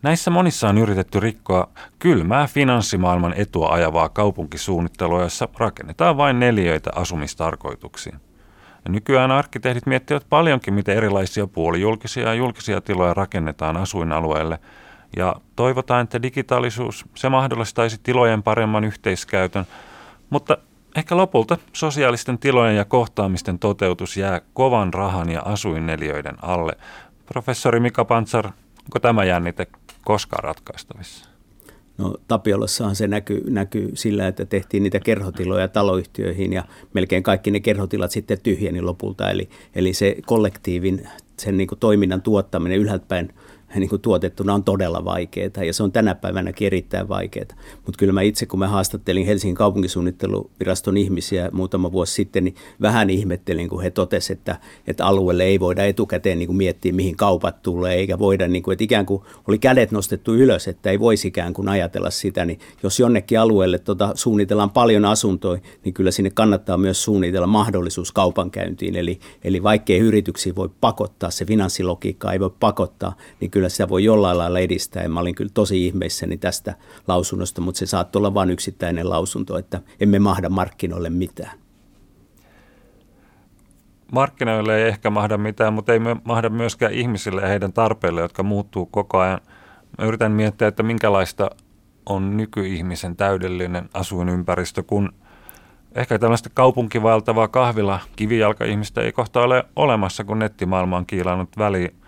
Näissä 0.02 0.32
monissa 0.32 0.70
on 0.70 0.78
yritetty 0.78 1.20
rikkoa 1.20 1.70
kylmää 2.00 2.48
finanssimaailman 2.48 3.34
etua 3.38 3.70
ajavaa 3.70 4.10
kaupunkisuunnittelua, 4.10 5.22
jossa 5.22 5.50
rakennetaan 5.58 6.18
vain 6.18 6.40
neljöitä 6.40 6.92
asumistarkoituksiin. 6.96 8.20
Ja 8.86 8.92
nykyään 8.92 9.32
arkkitehdit 9.32 9.86
miettivät 9.86 10.26
paljonkin, 10.30 10.74
miten 10.74 10.98
erilaisia 10.98 11.48
puolijulkisia 11.48 12.24
ja 12.24 12.34
julkisia 12.34 12.82
tiloja 12.82 13.14
rakennetaan 13.14 13.78
asuinalueelle. 13.78 14.60
Ja 15.18 15.36
toivotaan, 15.56 16.04
että 16.04 16.22
digitaalisuus 16.22 17.06
se 17.16 17.30
mahdollistaisi 17.30 18.00
tilojen 18.04 18.44
paremman 18.44 18.84
yhteiskäytön, 18.84 19.66
mutta 20.30 20.58
ehkä 20.96 21.18
lopulta 21.18 21.58
sosiaalisten 21.74 22.38
tilojen 22.38 22.76
ja 22.76 22.86
kohtaamisten 22.86 23.60
toteutus 23.60 24.18
jää 24.18 24.42
kovan 24.54 24.94
rahan 24.94 25.30
ja 25.30 25.42
asuinneliöiden 25.46 26.36
alle. 26.42 26.74
Professori 27.26 27.80
Mika 27.80 28.06
Pantsar, 28.06 28.46
onko 28.84 29.00
tämä 29.02 29.24
jännite 29.24 29.68
koskaan 30.06 30.44
ratkaistavissa? 30.44 31.33
No 31.98 32.16
Tapiolassahan 32.28 32.96
se 32.96 33.08
näkyy, 33.08 33.44
näkyy 33.50 33.92
sillä, 33.94 34.28
että 34.28 34.46
tehtiin 34.46 34.84
niitä 34.84 35.00
kerhotiloja 35.00 35.68
taloyhtiöihin 35.68 36.54
ja 36.54 36.64
melkein 36.94 37.24
kaikki 37.24 37.52
ne 37.52 37.60
kerhotilat 37.60 38.12
sitten 38.12 38.38
tyhjeni 38.44 38.82
lopulta. 38.82 39.30
Eli, 39.30 39.50
eli 39.76 39.94
se 39.94 40.16
kollektiivin, 40.26 41.10
sen 41.40 41.58
niin 41.58 41.68
toiminnan 41.80 42.22
tuottaminen 42.22 42.80
ylhäältä 42.80 43.06
päin 43.08 43.34
niin 43.76 43.90
kuin 43.90 44.02
tuotettuna 44.02 44.54
on 44.54 44.64
todella 44.64 45.06
vaikeaa 45.06 45.64
ja 45.66 45.74
se 45.74 45.84
on 45.84 45.92
tänä 45.92 46.16
päivänäkin 46.16 46.66
erittäin 46.66 47.10
vaikeaa. 47.10 47.46
Mutta 47.86 47.98
kyllä 47.98 48.14
mä 48.14 48.22
itse, 48.22 48.46
kun 48.46 48.60
mä 48.60 48.68
haastattelin 48.68 49.26
Helsingin 49.26 49.56
kaupunkisuunnitteluviraston 49.56 50.98
ihmisiä 50.98 51.50
muutama 51.52 51.92
vuosi 51.92 52.14
sitten, 52.14 52.44
niin 52.44 52.56
vähän 52.82 53.10
ihmettelin, 53.10 53.70
kun 53.70 53.82
he 53.82 53.92
totesivat, 53.92 54.40
että, 54.40 54.58
että 54.88 55.06
alueelle 55.06 55.44
ei 55.44 55.60
voida 55.60 55.86
etukäteen 55.86 56.40
niin 56.40 56.48
kuin 56.48 56.58
miettiä, 56.58 56.94
mihin 56.94 57.18
kaupat 57.18 57.62
tulee, 57.62 57.96
eikä 57.96 58.20
voida, 58.20 58.48
niin 58.48 58.64
kuin, 58.64 58.74
että 58.74 58.84
ikään 58.84 59.06
kuin 59.06 59.22
oli 59.48 59.60
kädet 59.60 59.92
nostettu 59.92 60.34
ylös, 60.34 60.68
että 60.68 60.90
ei 60.90 61.00
voisi 61.00 61.28
ikään 61.28 61.54
kuin 61.54 61.70
ajatella 61.70 62.10
sitä, 62.10 62.46
niin 62.46 62.60
jos 62.84 63.00
jonnekin 63.00 63.40
alueelle 63.40 63.80
tota, 63.80 64.12
suunnitellaan 64.16 64.70
paljon 64.70 65.06
asuntoja, 65.06 65.62
niin 65.84 65.94
kyllä 65.94 66.12
sinne 66.12 66.30
kannattaa 66.30 66.78
myös 66.78 67.04
suunnitella 67.04 67.48
mahdollisuus 67.48 68.12
kaupankäyntiin, 68.12 68.96
eli, 68.96 69.20
eli 69.44 69.64
vaikkei 69.64 70.00
yrityksiä 70.00 70.56
voi 70.56 70.70
pakottaa, 70.82 71.32
se 71.32 71.46
finanssilogiikka 71.46 72.34
ei 72.34 72.40
voi 72.40 72.54
pakottaa, 72.60 73.18
niin 73.40 73.52
kyllä 73.52 73.63
kyllä 73.64 73.70
sitä 73.70 73.90
voi 73.90 74.04
jollain 74.04 74.38
lailla 74.38 74.60
edistää. 74.60 75.04
Ja 75.04 75.10
mä 75.10 75.20
olin 75.20 75.36
kyllä 75.36 75.52
tosi 75.54 75.88
ihmeissäni 75.88 76.38
tästä 76.38 76.74
lausunnosta, 77.08 77.62
mutta 77.62 77.80
se 77.80 77.86
saattoi 77.86 78.20
olla 78.20 78.34
vain 78.34 78.50
yksittäinen 78.50 79.10
lausunto, 79.10 79.58
että 79.58 79.82
emme 80.00 80.20
mahda 80.20 80.50
markkinoille 80.50 81.10
mitään. 81.10 81.60
Markkinoille 84.12 84.78
ei 84.78 84.88
ehkä 84.88 85.10
mahda 85.10 85.38
mitään, 85.38 85.74
mutta 85.74 85.94
ei 85.94 86.00
mahda 86.24 86.50
myöskään 86.50 86.94
ihmisille 86.94 87.42
ja 87.42 87.48
heidän 87.48 87.74
tarpeille, 87.74 88.22
jotka 88.22 88.44
muuttuu 88.44 88.86
koko 88.86 89.20
ajan. 89.20 89.42
Mä 89.98 90.06
yritän 90.06 90.32
miettiä, 90.32 90.68
että 90.68 90.84
minkälaista 90.84 91.50
on 92.06 92.38
nykyihmisen 92.38 93.16
täydellinen 93.16 93.90
asuinympäristö, 93.94 94.84
kun 94.84 95.14
ehkä 95.96 96.20
tällaista 96.20 96.50
kaupunkivaltavaa 96.54 97.48
kahvila 97.48 98.00
kivijalka-ihmistä 98.16 99.02
ei 99.02 99.12
kohta 99.12 99.42
ole 99.42 99.64
olemassa, 99.76 100.24
kun 100.24 100.40
nettimaailma 100.40 100.98
on 100.98 101.06
kiilannut 101.06 101.58
väliin. 101.58 102.03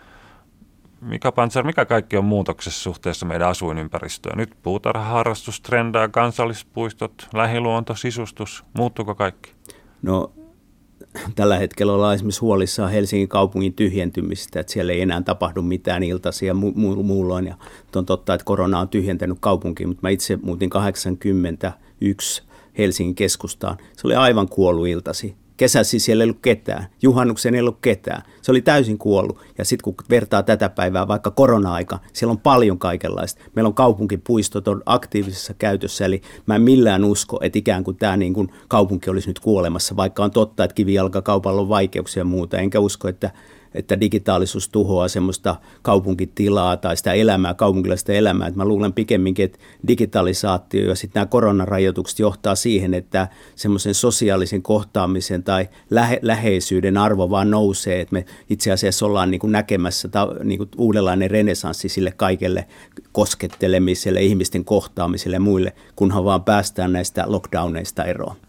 Mika 1.05 1.31
Panzer, 1.31 1.63
mikä 1.63 1.85
kaikki 1.85 2.17
on 2.17 2.25
muutoksessa 2.25 2.83
suhteessa 2.83 3.25
meidän 3.25 3.47
asuinympäristöön? 3.47 4.37
Nyt 4.37 4.49
puutarhaharrastus, 4.63 5.61
trendaa, 5.61 6.07
kansallispuistot, 6.07 7.27
lähiluonto, 7.33 7.95
sisustus, 7.95 8.63
muuttuuko 8.77 9.15
kaikki? 9.15 9.51
No 10.01 10.31
tällä 11.35 11.57
hetkellä 11.57 11.93
ollaan 11.93 12.15
esimerkiksi 12.15 12.41
huolissaan 12.41 12.91
Helsingin 12.91 13.27
kaupungin 13.27 13.73
tyhjentymistä, 13.73 14.59
että 14.59 14.73
siellä 14.73 14.93
ei 14.93 15.01
enää 15.01 15.21
tapahdu 15.21 15.61
mitään 15.61 16.03
iltaisia 16.03 16.53
mu- 16.53 16.75
mu- 16.75 17.03
muulloin. 17.03 17.47
Ja 17.47 17.55
on 17.95 18.05
totta, 18.05 18.33
että 18.33 18.45
korona 18.45 18.79
on 18.79 18.89
tyhjentänyt 18.89 19.37
kaupunkiin, 19.41 19.89
mutta 19.89 20.01
mä 20.01 20.09
itse 20.09 20.39
muutin 20.41 20.69
81 20.69 22.43
Helsingin 22.77 23.15
keskustaan. 23.15 23.77
Se 23.93 24.07
oli 24.07 24.15
aivan 24.15 24.49
kuollut 24.49 24.87
iltasi 24.87 25.35
kesäsi 25.57 25.99
siellä 25.99 26.23
ei 26.23 26.25
ollut 26.25 26.41
ketään, 26.41 26.85
juhannuksen 27.01 27.55
ei 27.55 27.61
ollut 27.61 27.77
ketään. 27.81 28.21
Se 28.41 28.51
oli 28.51 28.61
täysin 28.61 28.97
kuollut. 28.97 29.39
Ja 29.57 29.65
sitten 29.65 29.83
kun 29.83 29.95
vertaa 30.09 30.43
tätä 30.43 30.69
päivää 30.69 31.07
vaikka 31.07 31.31
korona-aika, 31.31 31.99
siellä 32.13 32.31
on 32.31 32.37
paljon 32.37 32.79
kaikenlaista. 32.79 33.41
Meillä 33.55 33.67
on 33.67 33.73
kaupunkipuistot 33.73 34.67
on 34.67 34.83
aktiivisessa 34.85 35.53
käytössä, 35.53 36.05
eli 36.05 36.21
mä 36.45 36.55
en 36.55 36.61
millään 36.61 37.03
usko, 37.03 37.39
että 37.41 37.59
ikään 37.59 37.83
kuin 37.83 37.97
tämä 37.97 38.17
niin 38.17 38.33
kuin 38.33 38.51
kaupunki 38.67 39.09
olisi 39.09 39.29
nyt 39.29 39.39
kuolemassa, 39.39 39.95
vaikka 39.95 40.23
on 40.23 40.31
totta, 40.31 40.63
että 40.63 40.75
kivijalkakaupalla 40.75 41.61
on 41.61 41.69
vaikeuksia 41.69 42.21
ja 42.21 42.25
muuta. 42.25 42.57
Enkä 42.57 42.79
usko, 42.79 43.07
että 43.07 43.31
että 43.75 43.99
digitaalisuus 43.99 44.69
tuhoaa 44.69 45.07
semmoista 45.07 45.55
kaupunkitilaa 45.81 46.77
tai 46.77 46.97
sitä 46.97 47.13
elämää, 47.13 47.53
kaupunkilaista 47.53 48.13
elämää. 48.13 48.47
Että 48.47 48.57
mä 48.57 48.65
luulen 48.65 48.93
pikemminkin, 48.93 49.45
että 49.45 49.59
digitalisaatio 49.87 50.89
ja 50.89 50.95
sitten 50.95 51.19
nämä 51.19 51.25
koronarajoitukset 51.25 52.19
johtaa 52.19 52.55
siihen, 52.55 52.93
että 52.93 53.27
semmoisen 53.55 53.93
sosiaalisen 53.93 54.61
kohtaamisen 54.61 55.43
tai 55.43 55.69
lähe, 55.89 56.19
läheisyyden 56.21 56.97
arvo 56.97 57.29
vaan 57.29 57.51
nousee, 57.51 58.01
että 58.01 58.13
me 58.13 58.25
itse 58.49 58.71
asiassa 58.71 59.05
ollaan 59.05 59.31
niin 59.31 59.39
kuin 59.39 59.51
näkemässä 59.51 60.07
ta, 60.07 60.27
niin 60.43 60.57
kuin 60.57 60.69
uudenlainen 60.77 61.31
renesanssi 61.31 61.89
sille 61.89 62.11
kaikelle 62.11 62.67
koskettelemiselle, 63.11 64.21
ihmisten 64.21 64.65
kohtaamiselle 64.65 65.35
ja 65.35 65.39
muille, 65.39 65.73
kunhan 65.95 66.25
vaan 66.25 66.43
päästään 66.43 66.93
näistä 66.93 67.23
lockdowneista 67.27 68.03
eroon. 68.03 68.44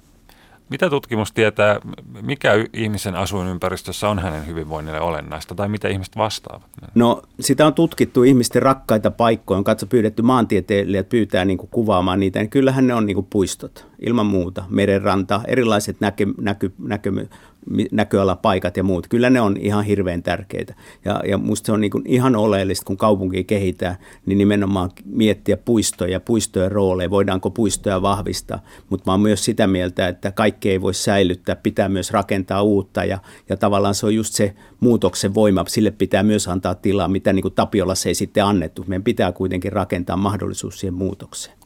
Mitä 0.71 0.91
tutkimus 0.91 1.33
tietää, 1.33 1.81
mikä 2.23 2.53
ihmisen 2.73 3.15
asuinympäristössä 3.15 4.09
on 4.09 4.19
hänen 4.19 4.47
hyvinvoinnille 4.47 5.01
olennaista, 5.01 5.55
tai 5.55 5.69
mitä 5.69 5.89
ihmiset 5.89 6.17
vastaavat? 6.17 6.67
No 6.95 7.23
sitä 7.41 7.67
on 7.67 7.75
tutkittu 7.75 8.23
ihmisten 8.23 8.63
rakkaita 8.63 9.11
paikkoja, 9.11 9.59
on 9.59 9.65
katso 9.65 9.87
pyydetty 9.87 10.23
maantieteilijät 10.23 11.09
pyytää 11.09 11.45
niin 11.45 11.59
kuin 11.59 11.71
kuvaamaan 11.71 12.21
niitä, 12.21 12.39
niin 12.39 12.51
kyllähän 12.51 12.87
ne 12.87 12.95
on 12.95 13.07
niin 13.07 13.15
kuin 13.15 13.27
puistot, 13.31 13.87
ilman 14.07 14.27
muuta, 14.27 14.65
merenranta, 14.69 15.41
erilaiset 15.47 15.97
näky, 16.01 16.35
näky, 16.41 16.73
näky, 16.79 17.29
näköalapaikat 17.93 18.77
ja 18.77 18.83
muut, 18.83 19.09
kyllä 19.09 19.31
ne 19.31 19.41
on 19.41 19.57
ihan 19.57 19.85
hirveän 19.85 20.23
tärkeitä. 20.23 20.75
Ja, 21.05 21.21
ja 21.29 21.39
musta 21.39 21.67
se 21.67 21.73
on 21.73 21.81
niin 21.81 21.91
kuin 21.91 22.05
ihan 22.07 22.37
oleellista, 22.37 22.85
kun 22.85 22.97
kaupunki 22.97 23.45
kehittää, 23.45 23.97
niin 24.27 24.39
nimenomaan 24.39 24.91
miettiä 25.05 25.57
puistoja, 25.57 26.21
puistojen 26.21 26.73
rooleja, 26.73 27.11
voidaanko 27.11 27.51
puistoja 27.51 28.03
vahvistaa. 28.03 28.63
Mutta 28.91 29.11
mä 29.11 29.13
oon 29.13 29.21
myös 29.21 29.45
sitä 29.45 29.67
mieltä, 29.67 30.09
että 30.09 30.33
kaikki 30.33 30.71
ei 30.71 30.81
voi 30.81 30.95
säilyttää, 30.95 31.57
pitää 31.57 31.89
myös 31.89 32.11
rakentaa 32.11 32.63
uutta 32.63 33.05
ja, 33.05 33.19
ja 33.49 33.57
tavallaan 33.57 33.95
se 33.95 34.07
on 34.07 34.15
just 34.15 34.35
se 34.35 34.55
muutoksen 34.81 35.35
voima, 35.35 35.65
sille 35.69 35.91
pitää 35.91 36.23
myös 36.23 36.49
antaa 36.49 36.75
tilaa, 36.75 37.09
mitä 37.09 37.33
niin 37.33 37.43
kuin 37.43 37.55
Tapiolassa 37.55 38.09
ei 38.09 38.15
sitten 38.15 38.45
annettu. 38.45 38.85
Meidän 38.87 39.03
pitää 39.03 39.33
kuitenkin 39.33 39.73
rakentaa 39.73 40.17
mahdollisuus 40.17 40.81
siihen 40.81 40.95
muutokseen 40.95 41.57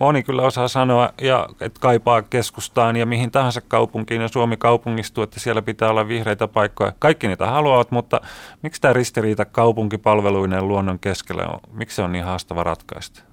moni 0.00 0.22
kyllä 0.22 0.42
osaa 0.42 0.68
sanoa, 0.68 1.10
ja, 1.22 1.48
että 1.60 1.80
kaipaa 1.80 2.22
keskustaan 2.22 2.96
ja 2.96 3.06
mihin 3.06 3.30
tahansa 3.30 3.60
kaupunkiin 3.60 4.22
ja 4.22 4.28
Suomi 4.28 4.56
kaupungistuu, 4.56 5.24
että 5.24 5.40
siellä 5.40 5.62
pitää 5.62 5.90
olla 5.90 6.08
vihreitä 6.08 6.48
paikkoja. 6.48 6.92
Kaikki 6.98 7.28
niitä 7.28 7.46
haluavat, 7.46 7.90
mutta 7.90 8.20
miksi 8.62 8.80
tämä 8.80 8.92
ristiriita 8.92 9.44
kaupunkipalveluinen 9.44 10.68
luonnon 10.68 10.98
keskellä 10.98 11.46
on, 11.46 11.60
miksi 11.72 11.96
se 11.96 12.02
on 12.02 12.12
niin 12.12 12.24
haastava 12.24 12.64
ratkaista? 12.64 13.29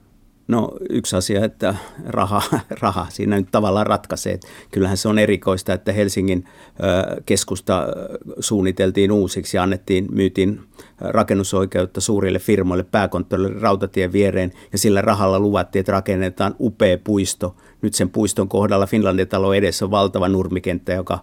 No 0.48 0.72
yksi 0.90 1.16
asia, 1.16 1.46
että 1.46 1.76
raha, 2.06 2.42
raha 2.82 3.08
siinä 3.10 3.38
nyt 3.38 3.48
tavallaan 3.52 3.88
ratkaisee. 3.88 4.40
Kyllähän 4.72 4.98
se 4.98 5.08
on 5.08 5.20
erikoista, 5.20 5.74
että 5.74 5.92
Helsingin 5.92 6.46
keskusta 7.26 7.88
suunniteltiin 8.40 9.12
uusiksi 9.12 9.58
ja 9.58 9.64
annettiin, 9.64 10.08
myytiin 10.12 10.60
rakennusoikeutta 11.00 12.02
suurille 12.02 12.40
firmoille, 12.40 12.84
pääkonttorille, 12.84 13.60
rautatien 13.60 14.14
viereen 14.14 14.52
ja 14.72 14.78
sillä 14.78 15.02
rahalla 15.02 15.40
luvattiin, 15.40 15.80
että 15.80 15.92
rakennetaan 15.92 16.56
upea 16.60 16.98
puisto. 17.04 17.56
Nyt 17.82 17.94
sen 17.94 18.10
puiston 18.10 18.50
kohdalla 18.50 18.88
Finlandin 18.88 19.28
talo 19.28 19.54
edessä 19.54 19.86
on 19.86 19.92
valtava 19.92 20.30
nurmikenttä, 20.30 20.94
joka 20.94 21.20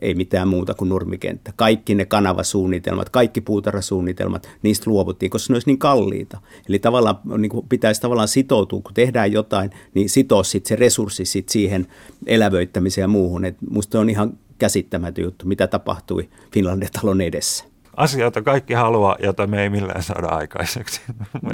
ei 0.00 0.14
mitään 0.14 0.48
muuta 0.48 0.74
kuin 0.74 0.88
nurmikenttä. 0.88 1.52
Kaikki 1.56 1.94
ne 1.94 2.04
kanavasuunnitelmat, 2.04 3.10
kaikki 3.10 3.40
puutarhasuunnitelmat, 3.40 4.48
niistä 4.62 4.90
luovuttiin, 4.90 5.30
koska 5.30 5.52
ne 5.52 5.56
olisi 5.56 5.68
niin 5.68 5.78
kalliita. 5.78 6.40
Eli 6.68 6.78
tavallaan 6.78 7.18
niin 7.38 7.50
kuin 7.50 7.68
pitäisi 7.68 8.00
tavallaan 8.00 8.28
sitoutua, 8.28 8.80
kun 8.80 8.94
tehdään 8.94 9.32
jotain, 9.32 9.70
niin 9.94 10.10
sitoa 10.10 10.42
sit 10.42 10.66
se 10.66 10.76
resurssi 10.76 11.24
sit 11.24 11.48
siihen 11.48 11.86
elävöittämiseen 12.26 13.02
ja 13.02 13.08
muuhun. 13.08 13.44
Et 13.44 13.56
musta 13.70 14.00
on 14.00 14.10
ihan 14.10 14.38
käsittämätön 14.58 15.24
juttu, 15.24 15.46
mitä 15.46 15.66
tapahtui 15.66 16.28
Finlandin 16.52 16.88
talon 16.92 17.20
edessä 17.20 17.64
asia, 17.98 18.24
jota 18.24 18.42
kaikki 18.42 18.74
haluaa, 18.74 19.16
jota 19.22 19.46
me 19.46 19.62
ei 19.62 19.70
millään 19.70 20.02
saada 20.02 20.26
aikaiseksi. 20.26 21.00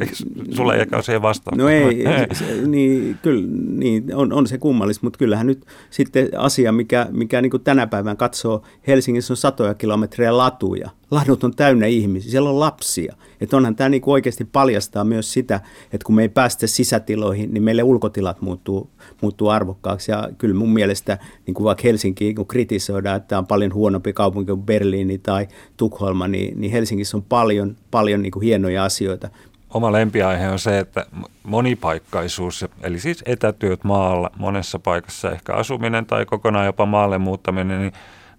Sulla 0.56 0.74
ei 0.74 0.86
ole 0.92 1.02
siihen 1.02 1.22
vastaan. 1.22 1.58
No 1.58 1.68
ei, 1.68 2.04
se, 2.32 2.44
niin, 2.66 3.18
kyllä 3.22 3.44
niin, 3.68 4.14
on, 4.14 4.32
on 4.32 4.46
se 4.46 4.58
kummallista, 4.58 5.06
mutta 5.06 5.18
kyllähän 5.18 5.46
nyt 5.46 5.66
sitten 5.90 6.28
asia, 6.36 6.72
mikä, 6.72 7.06
mikä 7.10 7.42
niin 7.42 7.52
tänä 7.64 7.86
päivänä 7.86 8.16
katsoo, 8.16 8.62
Helsingissä 8.86 9.32
on 9.32 9.36
satoja 9.36 9.74
kilometrejä 9.74 10.36
latuja. 10.36 10.90
Ladut 11.14 11.44
on 11.44 11.54
täynnä 11.54 11.86
ihmisiä, 11.86 12.30
siellä 12.30 12.50
on 12.50 12.60
lapsia. 12.60 13.14
Että 13.40 13.56
onhan 13.56 13.76
tämä 13.76 13.88
niin 13.88 14.02
oikeasti 14.06 14.44
paljastaa 14.44 15.04
myös 15.04 15.32
sitä, 15.32 15.60
että 15.92 16.04
kun 16.04 16.14
me 16.14 16.22
ei 16.22 16.28
päästä 16.28 16.66
sisätiloihin, 16.66 17.54
niin 17.54 17.62
meille 17.62 17.82
ulkotilat 17.82 18.40
muuttuu, 18.40 18.90
muuttuu 19.20 19.48
arvokkaaksi. 19.48 20.10
Ja 20.10 20.28
kyllä 20.38 20.54
mun 20.54 20.72
mielestä, 20.72 21.18
niin 21.46 21.54
kuin 21.54 21.64
vaikka 21.64 21.82
Helsinki 21.84 22.34
kun 22.34 22.46
kritisoidaan, 22.46 23.16
että 23.16 23.28
tämä 23.28 23.38
on 23.38 23.46
paljon 23.46 23.74
huonompi 23.74 24.12
kaupunki 24.12 24.52
kuin 24.52 24.62
Berliini 24.62 25.18
tai 25.18 25.48
Tukholma, 25.76 26.28
niin, 26.28 26.60
niin 26.60 26.72
Helsingissä 26.72 27.16
on 27.16 27.22
paljon, 27.22 27.76
paljon 27.90 28.22
niin 28.22 28.32
kuin 28.32 28.44
hienoja 28.44 28.84
asioita. 28.84 29.28
Oma 29.74 29.92
lempiaihe 29.92 30.48
on 30.48 30.58
se, 30.58 30.78
että 30.78 31.06
monipaikkaisuus, 31.42 32.64
eli 32.82 32.98
siis 32.98 33.22
etätyöt 33.26 33.84
maalla 33.84 34.30
monessa 34.38 34.78
paikassa, 34.78 35.30
ehkä 35.30 35.52
asuminen 35.52 36.06
tai 36.06 36.26
kokonaan 36.26 36.66
jopa 36.66 36.86
maalle 36.86 37.18
muuttaminen, 37.18 37.80
niin 37.80 37.92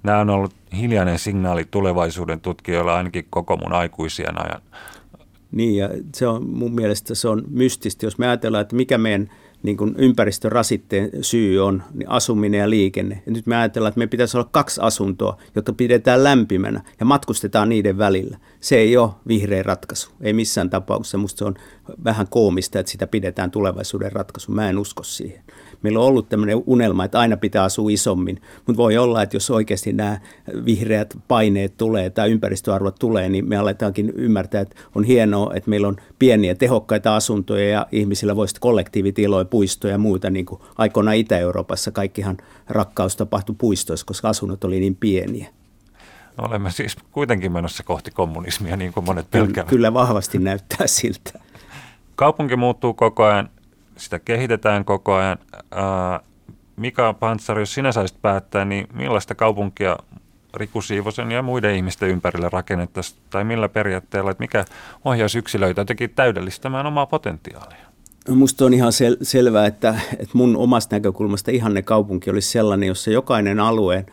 nämä 0.05 0.19
on 0.19 0.29
ollut 0.29 0.53
hiljainen 0.77 1.19
signaali 1.19 1.65
tulevaisuuden 1.71 2.41
tutkijoilla 2.41 2.95
ainakin 2.95 3.27
koko 3.29 3.57
mun 3.57 3.73
aikuisien 3.73 4.41
ajan. 4.41 4.61
Niin 5.51 5.75
ja 5.75 5.89
se 6.15 6.27
on 6.27 6.49
mun 6.49 6.75
mielestä 6.75 7.15
se 7.15 7.27
on 7.27 7.43
mystistä, 7.49 8.05
jos 8.05 8.17
me 8.17 8.27
ajatellaan, 8.27 8.61
että 8.61 8.75
mikä 8.75 8.97
meidän– 8.97 9.29
niin 9.65 9.77
kuin 9.77 9.95
ympäristörasitteen 9.97 11.09
syy 11.21 11.65
on 11.65 11.83
niin 11.93 12.09
asuminen 12.09 12.59
ja 12.59 12.69
liikenne. 12.69 13.23
Ja 13.25 13.31
nyt 13.31 13.45
me 13.45 13.55
ajatellaan, 13.55 13.89
että 13.89 13.99
me 13.99 14.07
pitäisi 14.07 14.37
olla 14.37 14.49
kaksi 14.51 14.81
asuntoa, 14.83 15.37
jotta 15.55 15.73
pidetään 15.73 16.23
lämpimänä 16.23 16.81
ja 16.99 17.05
matkustetaan 17.05 17.69
niiden 17.69 17.97
välillä. 17.97 18.37
Se 18.59 18.75
ei 18.75 18.97
ole 18.97 19.09
vihreä 19.27 19.63
ratkaisu, 19.63 20.09
ei 20.21 20.33
missään 20.33 20.69
tapauksessa. 20.69 21.17
Minusta 21.17 21.39
se 21.39 21.45
on 21.45 21.55
vähän 22.03 22.27
koomista, 22.29 22.79
että 22.79 22.91
sitä 22.91 23.07
pidetään 23.07 23.51
tulevaisuuden 23.51 24.11
ratkaisu. 24.11 24.51
Mä 24.51 24.69
en 24.69 24.77
usko 24.77 25.03
siihen 25.03 25.43
meillä 25.81 25.99
on 25.99 26.05
ollut 26.05 26.29
tämmöinen 26.29 26.63
unelma, 26.65 27.05
että 27.05 27.19
aina 27.19 27.37
pitää 27.37 27.63
asua 27.63 27.89
isommin, 27.89 28.41
mutta 28.67 28.77
voi 28.77 28.97
olla, 28.97 29.21
että 29.21 29.35
jos 29.35 29.49
oikeasti 29.49 29.93
nämä 29.93 30.19
vihreät 30.65 31.17
paineet 31.27 31.77
tulee 31.77 32.09
tai 32.09 32.31
ympäristöarvot 32.31 32.95
tulee, 32.99 33.29
niin 33.29 33.49
me 33.49 33.57
aletaankin 33.57 34.09
ymmärtää, 34.15 34.61
että 34.61 34.75
on 34.95 35.03
hienoa, 35.03 35.53
että 35.55 35.69
meillä 35.69 35.87
on 35.87 35.97
pieniä 36.19 36.55
tehokkaita 36.55 37.15
asuntoja 37.15 37.69
ja 37.69 37.87
ihmisillä 37.91 38.35
voisi 38.35 38.55
kollektiivitiloja, 38.59 39.45
puistoja 39.45 39.93
ja 39.93 39.97
muuta, 39.97 40.29
niin 40.29 40.45
kuin 40.45 40.61
aikoinaan 40.77 41.17
Itä-Euroopassa 41.17 41.91
kaikkihan 41.91 42.37
rakkaus 42.69 43.15
tapahtui 43.15 43.55
puistoissa, 43.57 44.05
koska 44.05 44.29
asunnot 44.29 44.63
oli 44.63 44.79
niin 44.79 44.95
pieniä. 44.95 45.47
No, 46.37 46.47
olemme 46.47 46.71
siis 46.71 46.95
kuitenkin 47.11 47.51
menossa 47.51 47.83
kohti 47.83 48.11
kommunismia, 48.11 48.77
niin 48.77 48.93
kuin 48.93 49.05
monet 49.05 49.31
pelkäävät. 49.31 49.69
Kyllä 49.69 49.93
vahvasti 49.93 50.37
näyttää 50.37 50.87
siltä. 50.87 51.39
Kaupunki 52.15 52.55
muuttuu 52.55 52.93
koko 52.93 53.23
ajan 53.23 53.49
sitä 53.97 54.19
kehitetään 54.19 54.85
koko 54.85 55.13
ajan. 55.13 55.37
Mika 56.75 57.13
Pantsari, 57.13 57.61
jos 57.61 57.73
sinä 57.73 57.91
saisit 57.91 58.21
päättää, 58.21 58.65
niin 58.65 58.87
millaista 58.93 59.35
kaupunkia 59.35 59.97
Riku 60.53 60.81
Siivosen 60.81 61.31
ja 61.31 61.41
muiden 61.41 61.75
ihmisten 61.75 62.09
ympärillä 62.09 62.49
rakennettaisiin, 62.49 63.21
tai 63.29 63.43
millä 63.43 63.69
periaatteella, 63.69 64.31
että 64.31 64.43
mikä 64.43 64.65
ohjaisi 65.05 65.37
yksilöitä 65.37 65.81
jotenkin 65.81 66.09
täydellistämään 66.09 66.85
omaa 66.85 67.05
potentiaalia? 67.05 67.84
Minusta 68.29 68.65
on 68.65 68.73
ihan 68.73 68.91
sel- 68.91 69.17
selvää, 69.21 69.65
että, 69.65 69.99
että 70.13 70.37
mun 70.37 70.57
omasta 70.57 70.95
näkökulmasta 70.95 71.51
ihanne 71.51 71.81
kaupunki 71.81 72.29
olisi 72.29 72.49
sellainen, 72.49 72.87
jossa 72.87 73.11
jokainen 73.11 73.59
alue, 73.59 74.05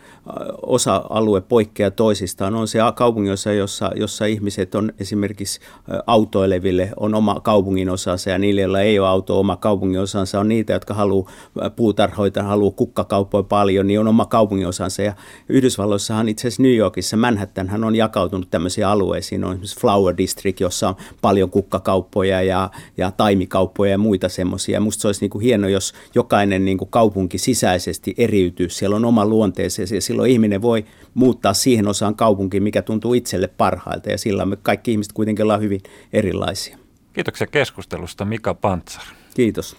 osa-alue 0.63 1.41
poikkeaa 1.41 1.91
toisistaan. 1.91 2.55
On 2.55 2.69
se 2.69 2.79
kaupunginosa, 2.95 3.53
jossa, 3.53 3.91
jossa 3.97 4.25
ihmiset 4.25 4.75
on 4.75 4.93
esimerkiksi 5.01 5.61
autoileville, 6.07 6.91
on 6.97 7.15
oma 7.15 7.41
kaupungin 7.41 7.91
osansa 7.91 8.31
ja 8.31 8.39
niille, 8.39 8.61
joilla 8.61 8.81
ei 8.81 8.99
ole 8.99 9.09
auto 9.09 9.41
oma 9.41 9.57
kaupungin 9.57 10.01
osansa, 10.01 10.41
on 10.41 10.49
niitä, 10.49 10.73
jotka 10.73 10.95
haluaa 10.95 11.31
puutarhoita, 11.77 12.43
haluaa 12.43 12.71
kukkakauppoja 12.71 13.43
paljon, 13.43 13.87
niin 13.87 14.01
on 14.01 14.09
oma 14.09 14.27
kaupungin 14.27 14.69
osansa. 14.69 15.03
Ja 15.03 15.13
Yhdysvalloissahan 15.49 16.29
itse 16.29 16.49
asiassa 16.49 16.63
New 16.63 16.77
Yorkissa 16.77 17.17
Manhattanhan 17.17 17.85
on 17.85 17.95
jakautunut 17.95 18.51
tämmöisiin 18.51 18.87
alueisiin. 18.87 19.45
On 19.45 19.51
esimerkiksi 19.51 19.81
Flower 19.81 20.15
District, 20.17 20.61
jossa 20.61 20.89
on 20.89 20.95
paljon 21.23 21.51
kukkakauppoja 21.51 22.43
ja, 22.43 22.71
ja 22.97 23.11
taimikauppoja 23.11 23.99
muita 24.03 24.29
semmoisia. 24.29 24.81
Musta 24.81 25.03
se 25.03 25.09
olisi 25.09 25.21
niin 25.21 25.31
kuin 25.31 25.43
hieno, 25.43 25.69
jos 25.69 25.95
jokainen 26.15 26.65
niin 26.65 26.79
kuin 26.79 26.91
kaupunki 26.91 27.39
sisäisesti 27.39 28.15
eriytyy. 28.19 28.69
Siellä 28.69 28.97
on 28.97 29.05
oma 29.05 29.27
luonteensa 29.27 29.83
ja 29.83 30.01
silloin 30.01 30.31
ihminen 30.31 30.63
voi 30.63 30.85
muuttaa 31.15 31.55
siihen 31.55 31.89
osaan 31.89 32.15
kaupunkiin, 32.15 32.63
mikä 32.63 32.83
tuntuu 32.83 33.15
itselle 33.15 33.49
parhailta. 33.49 34.11
Ja 34.11 34.19
sillä 34.19 34.47
me 34.47 34.57
kaikki 34.57 34.93
ihmiset 34.93 35.13
kuitenkin 35.13 35.43
ollaan 35.43 35.61
hyvin 35.61 35.81
erilaisia. 36.13 36.79
Kiitoksia 37.13 37.47
keskustelusta 37.47 38.25
Mika 38.25 38.55
Pantsar. 38.55 39.05
Kiitos. 39.35 39.77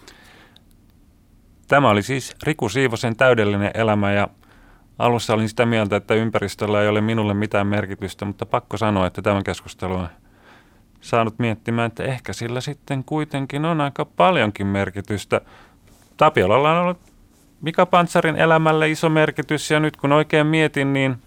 Tämä 1.68 1.90
oli 1.90 2.04
siis 2.04 2.36
Riku 2.44 2.70
Siivosen 2.70 3.16
täydellinen 3.16 3.72
elämä 3.74 4.14
ja 4.14 4.28
alussa 5.00 5.34
olin 5.34 5.50
sitä 5.50 5.66
mieltä, 5.66 5.96
että 5.96 6.14
ympäristöllä 6.14 6.82
ei 6.82 6.88
ole 6.88 7.02
minulle 7.02 7.34
mitään 7.34 7.68
merkitystä, 7.68 8.26
mutta 8.26 8.46
pakko 8.46 8.78
sanoa, 8.78 9.08
että 9.08 9.22
tämä 9.22 9.42
keskustelu 9.44 9.94
on 9.94 10.08
saanut 11.04 11.40
miettimään, 11.40 11.88
että 11.88 12.04
ehkä 12.04 12.34
sillä 12.34 12.62
sitten 12.62 13.04
kuitenkin 13.04 13.66
on 13.66 13.82
aika 13.82 14.06
paljonkin 14.06 14.68
merkitystä. 14.68 15.42
Tapiolalla 16.18 16.72
on 16.72 16.78
ollut 16.78 16.98
Mika 17.62 17.86
Pantsarin 17.86 18.36
elämälle 18.36 18.90
iso 18.90 19.10
merkitys 19.10 19.72
ja 19.72 19.80
nyt 19.80 19.98
kun 19.98 20.12
oikein 20.12 20.48
mietin, 20.48 20.94
niin 20.94 21.18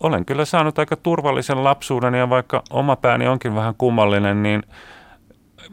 olen 0.00 0.24
kyllä 0.24 0.44
saanut 0.44 0.78
aika 0.78 0.96
turvallisen 0.96 1.64
lapsuuden 1.64 2.14
ja 2.14 2.30
vaikka 2.30 2.62
oma 2.70 2.96
pääni 2.96 3.26
onkin 3.26 3.54
vähän 3.54 3.74
kummallinen, 3.78 4.42
niin 4.42 4.62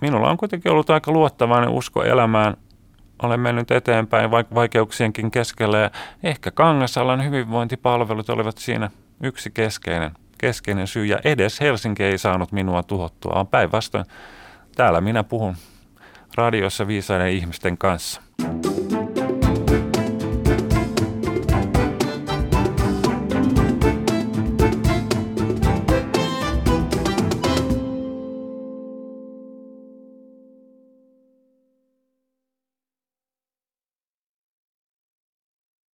minulla 0.01 0.29
on 0.29 0.37
kuitenkin 0.37 0.71
ollut 0.71 0.89
aika 0.89 1.11
luottavainen 1.11 1.69
usko 1.69 2.03
elämään. 2.03 2.57
Olen 3.23 3.39
mennyt 3.39 3.71
eteenpäin 3.71 4.31
vaikeuksienkin 4.31 5.31
keskellä 5.31 5.77
ja 5.77 5.89
ehkä 6.23 6.51
Kangasalan 6.51 7.25
hyvinvointipalvelut 7.25 8.29
olivat 8.29 8.57
siinä 8.57 8.89
yksi 9.23 9.51
keskeinen 9.51 10.11
keskeinen 10.37 10.87
syy 10.87 11.05
ja 11.05 11.19
edes 11.23 11.59
Helsinki 11.59 12.03
ei 12.03 12.17
saanut 12.17 12.51
minua 12.51 12.83
tuhottua, 12.83 13.33
vaan 13.35 13.47
päinvastoin 13.47 14.05
täällä 14.75 15.01
minä 15.01 15.23
puhun 15.23 15.55
radiossa 16.35 16.87
viisaiden 16.87 17.31
ihmisten 17.31 17.77
kanssa. 17.77 18.21